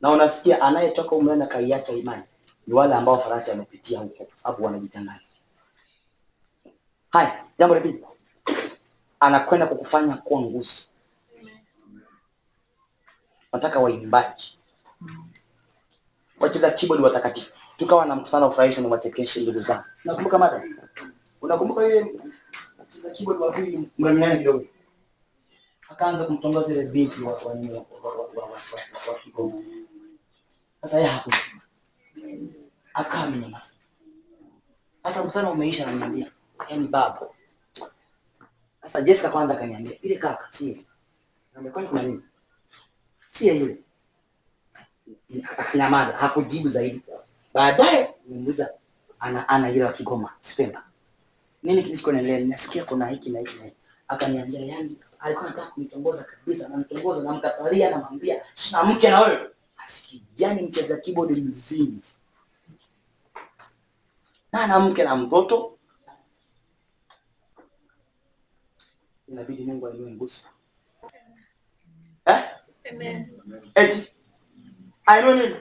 [0.00, 2.22] na unasikia anayetoka umrena kaiacha imani.
[2.66, 5.20] Ni wale ambao farasi amepitia huko sababu wanajichanganya.
[7.10, 7.82] Haya jambo la
[9.20, 10.82] anakwenda kukufanya kuwa nguzo.
[13.52, 14.58] Nataka waimbaji.
[16.40, 17.52] Wacheza keyboard watakatifu.
[17.76, 19.84] Tukawa na mkutano wa na wachekeshe ndugu zangu.
[20.04, 20.62] Nakumbuka mada
[21.44, 22.14] unakumbuka yule
[22.88, 24.64] mcheza keyboard wa pili mramiani kidogo
[25.88, 27.52] akaanza kumtongoza ile binti wa wa
[28.34, 28.50] wa
[29.08, 29.62] wa Kigoma.
[30.82, 31.60] Sasa yeye hakusema,
[32.94, 33.72] Akaa amenyamaza.
[35.02, 36.32] Sasa mkutano umeisha, ananiambia
[36.70, 37.20] yaani baba,
[38.82, 40.84] Sasa Jessica kwanza akaniambia ile kaka si ile.
[41.52, 42.22] Niambia kwani kuna nini?
[43.26, 43.78] Si ile.
[45.58, 47.02] Akanyamaza, hakujibu zaidi.
[47.54, 48.70] Baadaye nimuuliza
[49.20, 50.82] ana ana ile wa Kigoma, Spemba.
[51.64, 52.38] Nini kilichoendelea?
[52.38, 53.76] Ninasikia kuna hiki na hiki na hiki.
[54.08, 59.50] Akaniambia yani alikuwa anataka kunitongoza kabisa, ananitongoza na mkatalia namwambia sina mke na wewe.
[59.76, 60.22] Asikii.
[60.38, 62.14] Yani mcheza keyboard mzinzi.
[64.52, 65.78] Na na mke na mtoto.
[69.28, 70.48] Inabidi Mungu nguzo.
[72.26, 72.44] Eh?
[72.90, 73.40] Amen.
[73.74, 74.12] Eti.
[75.06, 75.54] Ainue nini?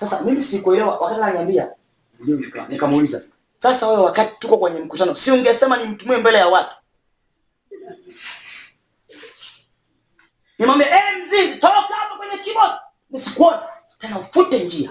[0.00, 1.72] Sasa mimi sikuelewa wakati ananiambia
[2.20, 3.22] ndio nika- nikamuuliza.
[3.62, 6.74] Sasa wewe wakati tuko kwenye mkutano, si ungesema nimtumie mbele ya watu?
[10.58, 12.72] nimwambie "Eh mzinzi, toka hapo kwenye kibodi,
[13.10, 13.58] Nisikuone.
[13.98, 14.90] Tena ufute njia.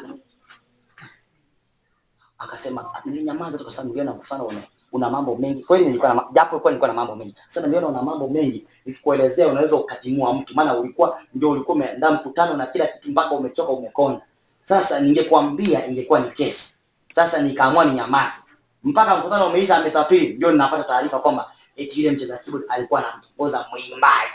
[2.37, 6.55] Akasema, "Ninyamaza tu kwa sababu niliona mfano una, una mambo mengi." Kweli nilikuwa na japo
[6.55, 7.35] ilikuwa nilikuwa na mambo mengi.
[7.47, 12.53] Sasa niliona una mambo mengi, nikikuelezea unaweza ukatimua mtu maana ulikuwa ndio ulikuwa umeandaa mkutano
[12.57, 14.21] na kila kitu mpaka umechoka umekonda.
[14.63, 16.75] Sasa ningekwambia ingekuwa ni kesi.
[17.15, 18.41] Sasa nikaamua ninyamaze.
[18.83, 24.31] Mpaka mkutano umeisha amesafiri ndio ninapata taarifa kwamba eti yule mcheza keyboard alikuwa anamtongoza mwimbaji.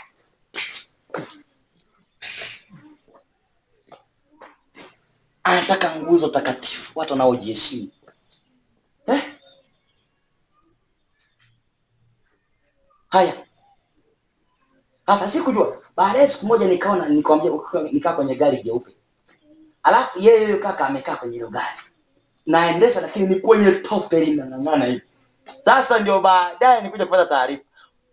[5.43, 7.91] Anataka nguzo takatifu, watu wanaojiheshimu.
[9.07, 9.35] Eh?
[13.09, 13.45] Haya.
[15.07, 15.81] Sasa sikujua.
[15.95, 18.91] Baadaye siku moja nikaona nikamwambia nikaa kwenye gari jeupe.
[19.83, 21.77] Alafu yeye huyo kaka amekaa kwenye hilo gari.
[22.45, 25.01] Naendesha lakini ni kwenye tope linang'ang'ana hivi.
[25.65, 27.63] Sasa ndio baadaye nikuja kupata taarifa.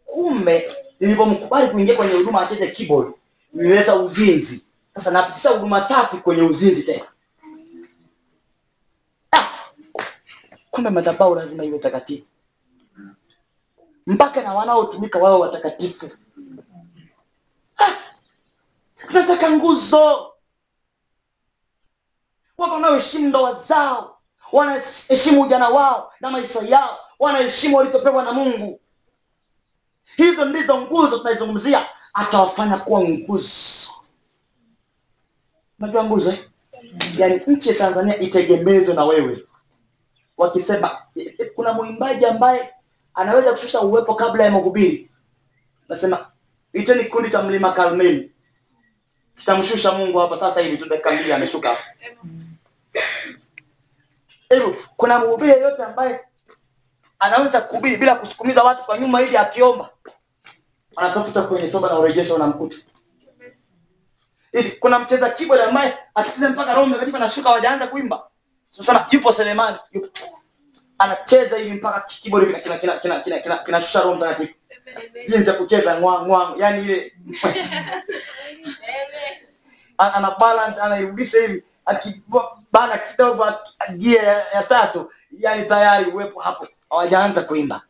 [0.04, 3.12] Kumbe nilipomkubali kuingia kwenye huduma acheze keyboard,
[3.52, 4.64] nilileta uzinzi.
[4.94, 7.04] Sasa napitisha huduma safi kwenye uzinzi tena.
[9.32, 9.48] Ah!
[10.70, 12.26] Kumbe madhabahu lazima iwe takatifu.
[14.06, 16.10] Mpaka na wanaotumika wao watakatifu.
[17.78, 17.92] Ah!
[19.08, 20.32] Tunataka nguzo.
[22.58, 24.11] Watu wanaoheshimu ndoa zao,
[24.52, 28.80] wanaheshimu ujana wao na maisha yao, wanaheshimu walichopewa na Mungu.
[30.16, 33.90] Hizo ndizo nguzo tunaizungumzia, atawafanya kuwa nguzo.
[35.80, 36.48] Unajua nguzo eh?
[37.18, 39.44] Yaani nchi ya Tanzania itegemezwe na wewe.
[40.36, 42.70] Wakisema eh, eh, kuna mwimbaji ambaye
[43.14, 45.10] anaweza kushusha uwepo kabla ya mahubiri,
[45.88, 46.26] nasema
[46.72, 48.32] iteni kikundi cha Mlima Karmeli,
[49.38, 51.76] kitamshusha Mungu hapa sasa hivi tu, dakika mbili ameshuka.
[54.52, 56.20] Hivyo kuna mhubiri yeyote ambaye
[57.18, 59.90] anaweza kuhubiri bila kusukumiza watu kwa nyuma hivi akiomba,
[60.96, 62.76] anatafuta kwenye toba na urejesho, unamkuta
[64.52, 64.70] hivi.
[64.70, 68.22] Kuna mcheza keyboard ambaye akicheza mpaka Roho Mtakatifu anashuka, wajaanza kuimba,
[68.70, 70.38] sasa yupo Selemani, yupo.
[70.98, 74.54] Anacheza hivi mpaka keyboard kina kina kina kina kina kina kinashusha Roho Mtakatifu,
[75.28, 77.12] jinsi ya kucheza ngwa ngwa, yani ile.
[79.98, 81.62] Ana balance anairudisha hivi
[82.72, 83.46] akibana kidogo
[83.98, 86.68] gia ya, ya tatu yani tayari uwepo hapo.
[86.90, 87.82] Hawajaanza kuimba.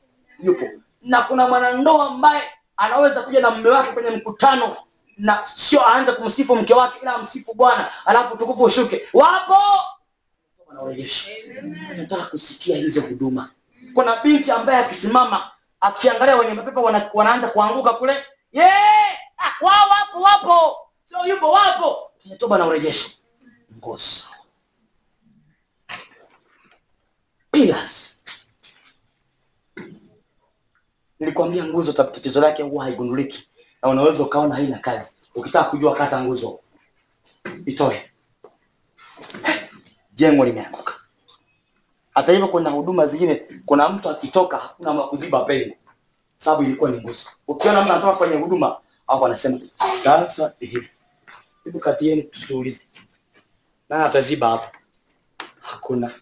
[0.43, 0.67] Yupo.
[1.03, 2.43] Na kuna mwanandoa ambaye
[2.77, 4.77] anaweza kuja na mume wake kwenye mkutano
[5.19, 7.91] na sio aanze kumsifu mke wake ila amsifu bwana.
[8.07, 9.09] Alafu tukufu ushuke.
[9.13, 9.57] Wapo!
[10.67, 11.31] Wanaorejesha.
[11.97, 13.51] Nataka kusikia hizo huduma.
[13.95, 18.25] Kuna binti ambaye akisimama akiangalia wenye mapepo wana, wanaanza kuanguka kule.
[18.53, 19.13] Yeah!
[19.39, 20.77] ah, wao wapo wapo!
[21.05, 22.11] Sio yupo wapo!
[22.23, 23.11] Kwenye toba na urejesho.
[23.79, 24.32] Ngozo
[27.53, 28.17] pillars
[31.21, 33.49] nilikwambia nguzo tatizo lake huwa haigunduliki
[33.83, 35.17] na unaweza ukaona haina kazi.
[35.35, 36.61] Ukitaka kujua kata nguzo.
[37.67, 38.11] Itoe.
[40.15, 40.95] Jengo limeanguka.
[42.15, 43.35] Hata hivyo kuna huduma zingine.
[43.67, 45.75] Kuna mtu akitoka hakuna wa kuziba pengo.
[46.37, 47.29] Sababu ilikuwa ni nguzo.
[47.49, 49.61] Ukiona mtu anatoka kwenye huduma au anasema
[50.03, 50.91] sasa hivi,
[51.65, 52.87] hebu katieni tuulize
[53.89, 54.77] nani ataziba hapo.
[55.61, 56.15] Hakuna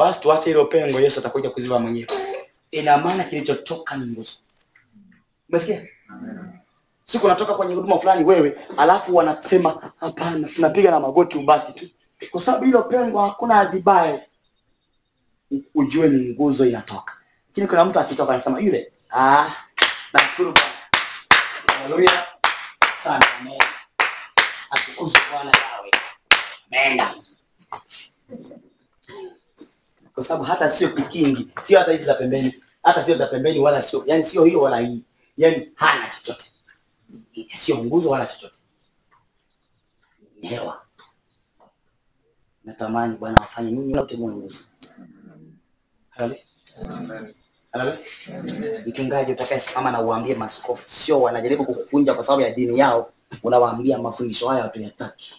[0.00, 2.08] basi tuache hilo pengo yesu atakuja kuziba mwenyewe.
[2.70, 4.32] Ina maana kilichotoka ni nguzo.
[5.48, 5.86] Umesikia?
[7.04, 11.88] Siku natoka kwenye huduma fulani wewe alafu wanasema hapana tunapiga na magoti ubaki tu.
[12.30, 14.26] Kwa sababu hilo pengo hakuna azibaye.
[15.74, 17.12] Ujue ni nguzo inatoka.
[17.48, 19.50] Lakini kuna mtu akitoka anasema yule ah
[20.12, 20.74] nashukuru bwana.
[21.82, 22.26] Haleluya.
[23.04, 23.62] Sana amen.
[24.70, 25.90] Atukuzwe bwana yawe
[26.70, 27.14] ameenda
[30.20, 33.82] kwa sababu hata sio kikingi sio hata hizi za pembeni hata sio za pembeni wala
[33.82, 35.02] sio yani sio hiyo wala hii
[35.36, 36.52] yani hana chochote
[37.56, 38.58] sio nguzo wala chochote
[40.40, 40.82] hewa
[42.64, 44.64] natamani bwana wafanye nini wote mwe nguzo.
[48.86, 53.12] Mchungaji utakayesimama na uambie maskofu, sio wanajaribu kukukunja kwa sababu ya dini yao,
[53.42, 55.34] unawaambia mafundisho haya hatuyataki.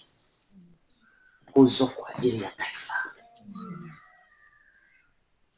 [1.49, 2.90] Nguzo kwa ajili ya taifa.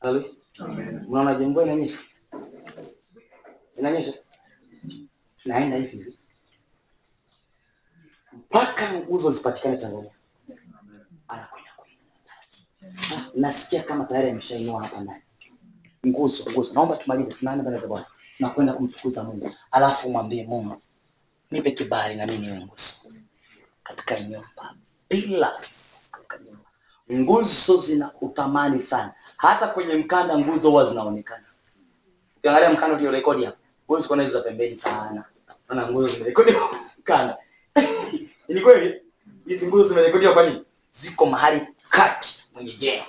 [0.03, 1.97] Unaona je, mvua inanyesha?
[3.77, 4.13] Inanyesha?
[5.45, 6.17] Naenda hivi
[8.33, 10.11] mpaka nguzo zipatikane Tanzania.
[11.27, 11.69] Anakwenda.
[13.35, 15.23] Nasikia kama tayari ameshainua hapa ndani
[16.07, 16.73] nguzo nguzo.
[16.73, 18.05] Naomba tumalize, tunaenda mbele za Bwana,
[18.37, 20.81] tunakwenda kumtukuza Mungu, alafu mwambie Mungu,
[21.51, 22.95] nipe kibali na mimi niwe nguzo
[23.83, 24.75] katika nyumba
[25.07, 26.11] pillars.
[27.11, 29.13] Nguzo zina utamani sana,
[29.47, 31.43] hata kwenye mkanda nguzo huwa zinaonekana.
[32.37, 35.23] Ukiangalia mkanda uliorekodi hapa, huwezi kuona hizo pembeni sana,
[35.69, 36.61] maana nguzo zimerekodiwa
[36.99, 37.37] mkanda.
[38.47, 39.01] Ni kweli
[39.47, 40.63] hizi nguzo zimerekodiwa, kwa nini?
[40.91, 43.05] Ziko mahali kati mwenye jengo,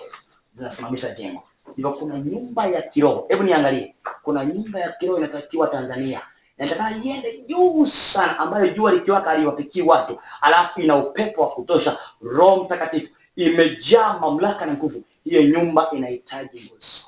[0.53, 1.43] zinasimamisha jengo.
[1.77, 3.27] Hivyo kuna nyumba ya kiroho.
[3.29, 6.21] Hebu niangalie, kuna nyumba ya kiroho inatakiwa Tanzania,
[6.59, 12.65] nataka iende juu sana, ambayo jua likiwaka aliwapikii watu, alafu ina upepo wa kutosha, Roho
[12.65, 15.05] Mtakatifu imejaa mamlaka na nguvu.
[15.25, 17.05] Hiyo nyumba inahitaji nguzo.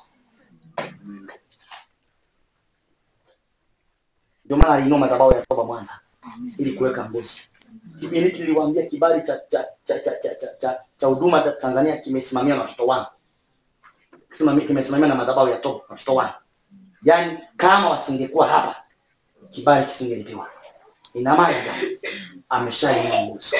[4.45, 5.99] Ndio maana aliinua madhabahu ya toba Mwanza
[6.57, 7.37] ili kuweka nguzo.
[7.99, 12.61] Kipindi niliwaambia kibali cha cha cha cha cha cha, cha, cha huduma Tanzania kimesimamia na
[12.61, 13.07] watoto wangu,
[14.67, 16.33] kimesimamiwa na madhabahu ya toba watoto wangu.
[17.03, 18.83] Yaani kama wasingekuwa hapa,
[19.49, 20.49] kibali kisingelipewa.
[21.13, 21.55] Ina maana?
[22.49, 23.55] Ameshainua nguzo,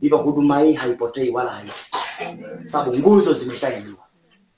[0.00, 1.90] hivyo huduma hii haipotei wala haifi,
[2.66, 4.06] sababu nguzo zimeshainuliwa.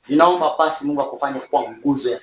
[0.08, 2.20] Ninaomba basi Mungu akufanye kuwa nguzo ya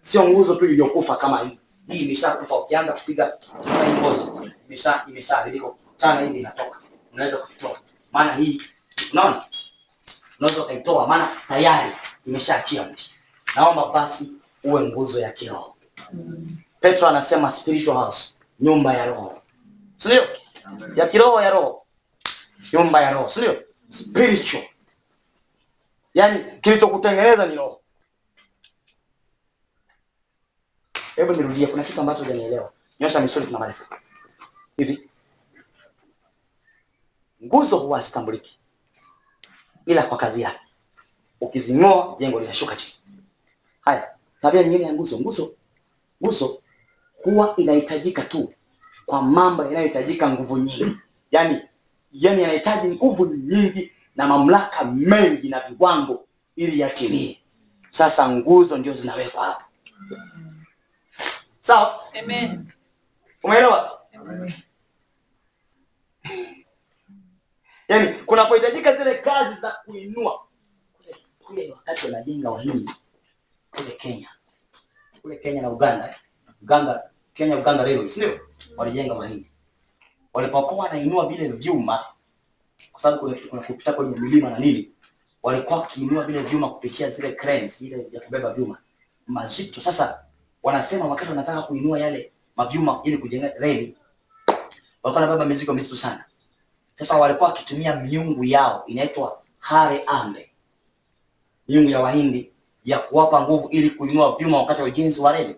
[0.00, 1.58] sio nguzo tu iliyokufa kama hii.
[1.88, 3.38] Hii imeshakufa, ukianza kupiga
[3.86, 4.32] hii ngozi
[4.68, 5.66] imesha imeshaharibika,
[5.96, 6.78] chana hivi inatoka,
[7.12, 7.78] unaweza kuitoa,
[8.12, 8.62] maana hii
[9.12, 9.44] unaona,
[10.40, 11.92] unaweza ukaitoa, maana tayari
[12.26, 13.10] imeshaachia mti.
[13.56, 14.32] Naomba basi
[14.64, 15.76] uwe nguzo ya kiroho.
[16.80, 19.42] Petro anasema spiritual house, nyumba ya roho,
[19.96, 20.08] si?
[20.96, 21.86] Ya kiroho ya roho,
[22.72, 23.40] nyumba ya roho, si?
[23.88, 24.62] Spiritual,
[26.14, 27.80] yaani kilichokutengeneza ni roho.
[31.16, 32.72] Hebu nirudie, kuna kitu ambacho hujanielewa.
[33.00, 33.86] Nyosha misuli, tunamaliza
[34.76, 35.08] hivi.
[37.44, 38.58] Nguzo huwa hazitambuliki
[39.86, 40.60] ila kwa kazi yake.
[41.40, 42.94] Ukizing'oa jengo linashuka chini.
[43.80, 45.54] Haya, tabia nyingine ya nguzo, nguzo
[46.24, 46.62] nguzo
[47.22, 48.52] huwa inahitajika tu
[49.06, 50.96] kwa mambo yanayohitajika nguvu nyingi,
[51.30, 51.60] yaani
[52.12, 56.24] yaani yanahitaji nguvu nyingi na mamlaka mengi na viwango
[56.56, 57.40] ili yatimie.
[57.90, 59.62] Sasa nguzo ndio zinawekwa hapo,
[61.60, 62.00] sawa?
[62.22, 62.66] Amen.
[63.42, 64.00] Umeelewa?
[67.88, 70.40] Yaani kunapohitajika zile kazi za kuinua
[70.98, 72.92] kule, kule wakati wanajenga Wahindi
[73.70, 74.28] kule Kenya,
[75.22, 76.16] kule Kenya na Uganda?
[76.62, 77.02] Uganda,
[77.34, 78.40] Kenya, Uganda Railway, si ndio?
[78.76, 79.50] Walijenga Wahindi
[80.34, 82.04] walipokuwa wanainua vile vyuma,
[82.94, 84.90] kwa sababu kuna kitu kupita kwenye milima na nini,
[85.42, 88.78] walikuwa wakiinua vile vyuma kupitia zile cranes ile ya kubeba vyuma
[89.26, 89.80] mazito.
[89.80, 90.24] Sasa
[90.62, 93.96] wanasema wakati wanataka kuinua yale mavyuma ili kujenga reli,
[95.02, 96.24] walikuwa wanabeba mizigo mizito sana.
[96.94, 100.50] Sasa walikuwa wakitumia miungu yao inaitwa hare ambe,
[101.68, 102.52] miungu ya Wahindi
[102.84, 105.56] ya kuwapa nguvu ili kuinua vyuma wakati wa ujenzi wa reli,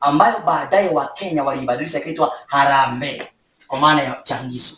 [0.00, 3.22] ambayo baadaye Wakenya waliibadilisha ikaitwa harambee
[3.66, 4.76] kwa maana ya changizo,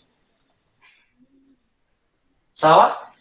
[2.56, 3.12] sawa,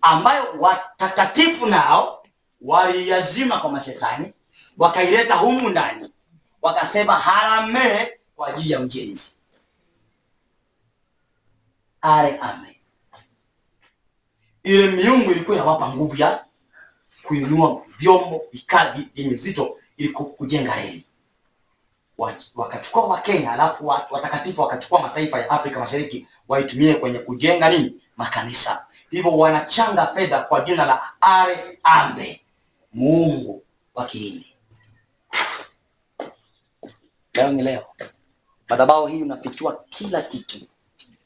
[0.00, 2.26] ambayo watakatifu nao
[2.60, 4.32] waliiazima kwa mashetani,
[4.78, 6.12] wakaileta humu ndani,
[6.62, 9.32] wakasema harame kwa ajili ya ujenzi.
[12.00, 12.80] Are ame.
[14.62, 16.44] Ile miungu ilikuwa inawapa nguvu ya
[17.22, 21.06] kuinua vyombo vikali vyenye uzito ili kujenga reli.
[22.54, 28.01] Wakachukua Wakenya alafu watakatifu wakachukua mataifa ya Afrika Mashariki waitumie kwenye kujenga nini?
[28.16, 28.86] Makanisa.
[29.10, 32.40] Hivyo wanachanga fedha kwa jina la Are Ambe,
[32.92, 33.62] muungu
[33.94, 34.56] wa Kihindi.
[37.34, 37.84] Leo ni leo,
[38.68, 40.56] madhabahu hii unafichua kila kitu.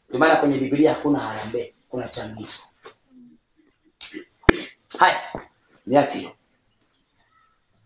[0.08, 2.60] Ndio maana kwenye Biblia hakuna harambee, kuna changizo.
[4.98, 5.22] Haya,
[5.86, 6.30] niache hiyo.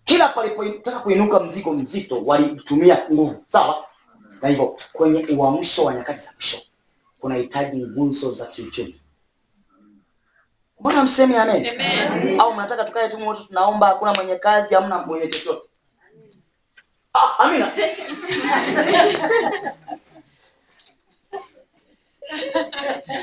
[0.05, 3.87] Kila palipotaka kuinuka mzigo mzito walitumia nguvu, sawa.
[4.43, 6.59] Na hivyo kwenye uamsho wa nyakati za mwisho
[7.21, 9.01] kunahitaji nguzo za kiuchumi.
[10.81, 11.67] Mbona msemi amen?
[12.11, 12.41] Amen.
[12.41, 15.69] Au mnataka tukae tu wote tunaomba, hakuna mwenye kazi, hamna mwenye chochote?
[17.15, 17.73] Ah, amina.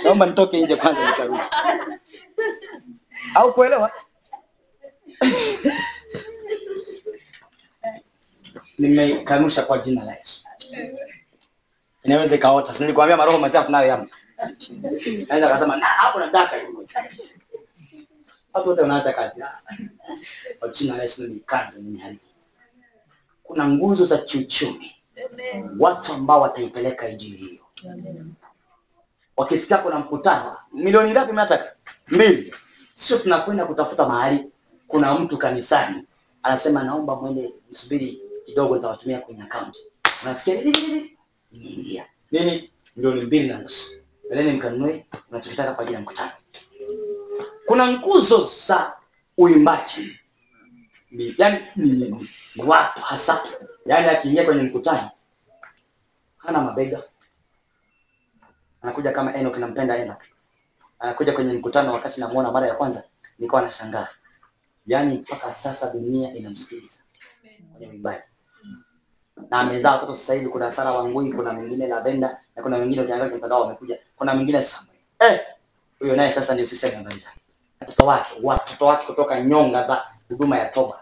[0.03, 1.39] Naomba nitoke nje kwanza nikarudi.
[3.35, 3.91] Au kuelewa?
[8.79, 10.43] nimekanusha kwa jina la Yesu.
[12.07, 12.73] Inaweza ikaota.
[12.73, 14.07] Si nilikwambia maroho machafu nayo yamo.
[15.27, 16.85] Naweza akasema na hapo nataka hiyo.
[18.53, 19.43] Hapo ndio unaacha kazi.
[20.59, 22.19] Kwa jina la Yesu ni kazi ni hali.
[23.43, 24.95] Kuna nguzo za kiuchumi.
[25.79, 27.63] Watu ambao wataipeleka injili hiyo.
[29.37, 31.75] Wakisikia kuna mkutano, milioni ngapi mnataka?
[32.07, 32.53] Mbili.
[32.93, 34.51] Sio tunakwenda kutafuta mahali.
[34.87, 36.03] Kuna mtu kanisani
[36.43, 39.79] anasema naomba mwende msubiri kidogo nitawatumia kwenye akaunti.
[40.23, 40.61] Unasikia
[41.51, 41.65] nini?
[41.65, 42.05] Niingia.
[42.31, 42.71] Nini?
[42.95, 43.91] Milioni mbili na nusu.
[44.29, 46.31] Beleni mkanunue unachokitaka kwa ajili ya mkutano.
[47.65, 48.93] Kuna nguzo za
[49.37, 50.19] uimbaji.
[51.11, 53.43] Ni, yani ni, watu hasa.
[53.85, 55.09] Yaani akiingia kwenye mkutano
[56.37, 57.03] hana mabega.
[58.81, 60.23] Anakuja kama Enoch nampenda Enoch.
[60.99, 63.03] Anakuja kwenye mkutano wakati namuona mara ya kwanza
[63.39, 64.07] nilikuwa nashangaa.
[64.87, 67.03] Yaani mpaka sasa dunia inamsikiliza
[67.71, 68.27] kwenye uimbaji.
[69.49, 73.25] Na amezaa watoto sasa hivi kuna Sara Wangui, kuna mwingine Lavenda na kuna mwingine ukiangalia
[73.29, 73.99] kwenye mtandao wamekuja.
[74.17, 74.99] Kuna mwingine Samuel.
[75.19, 75.39] Eh,
[75.99, 77.39] huyo naye sasa ni usiseme habari zake.
[77.81, 80.99] Watoto wake, watoto wake kutoka nyonga za huduma ya toba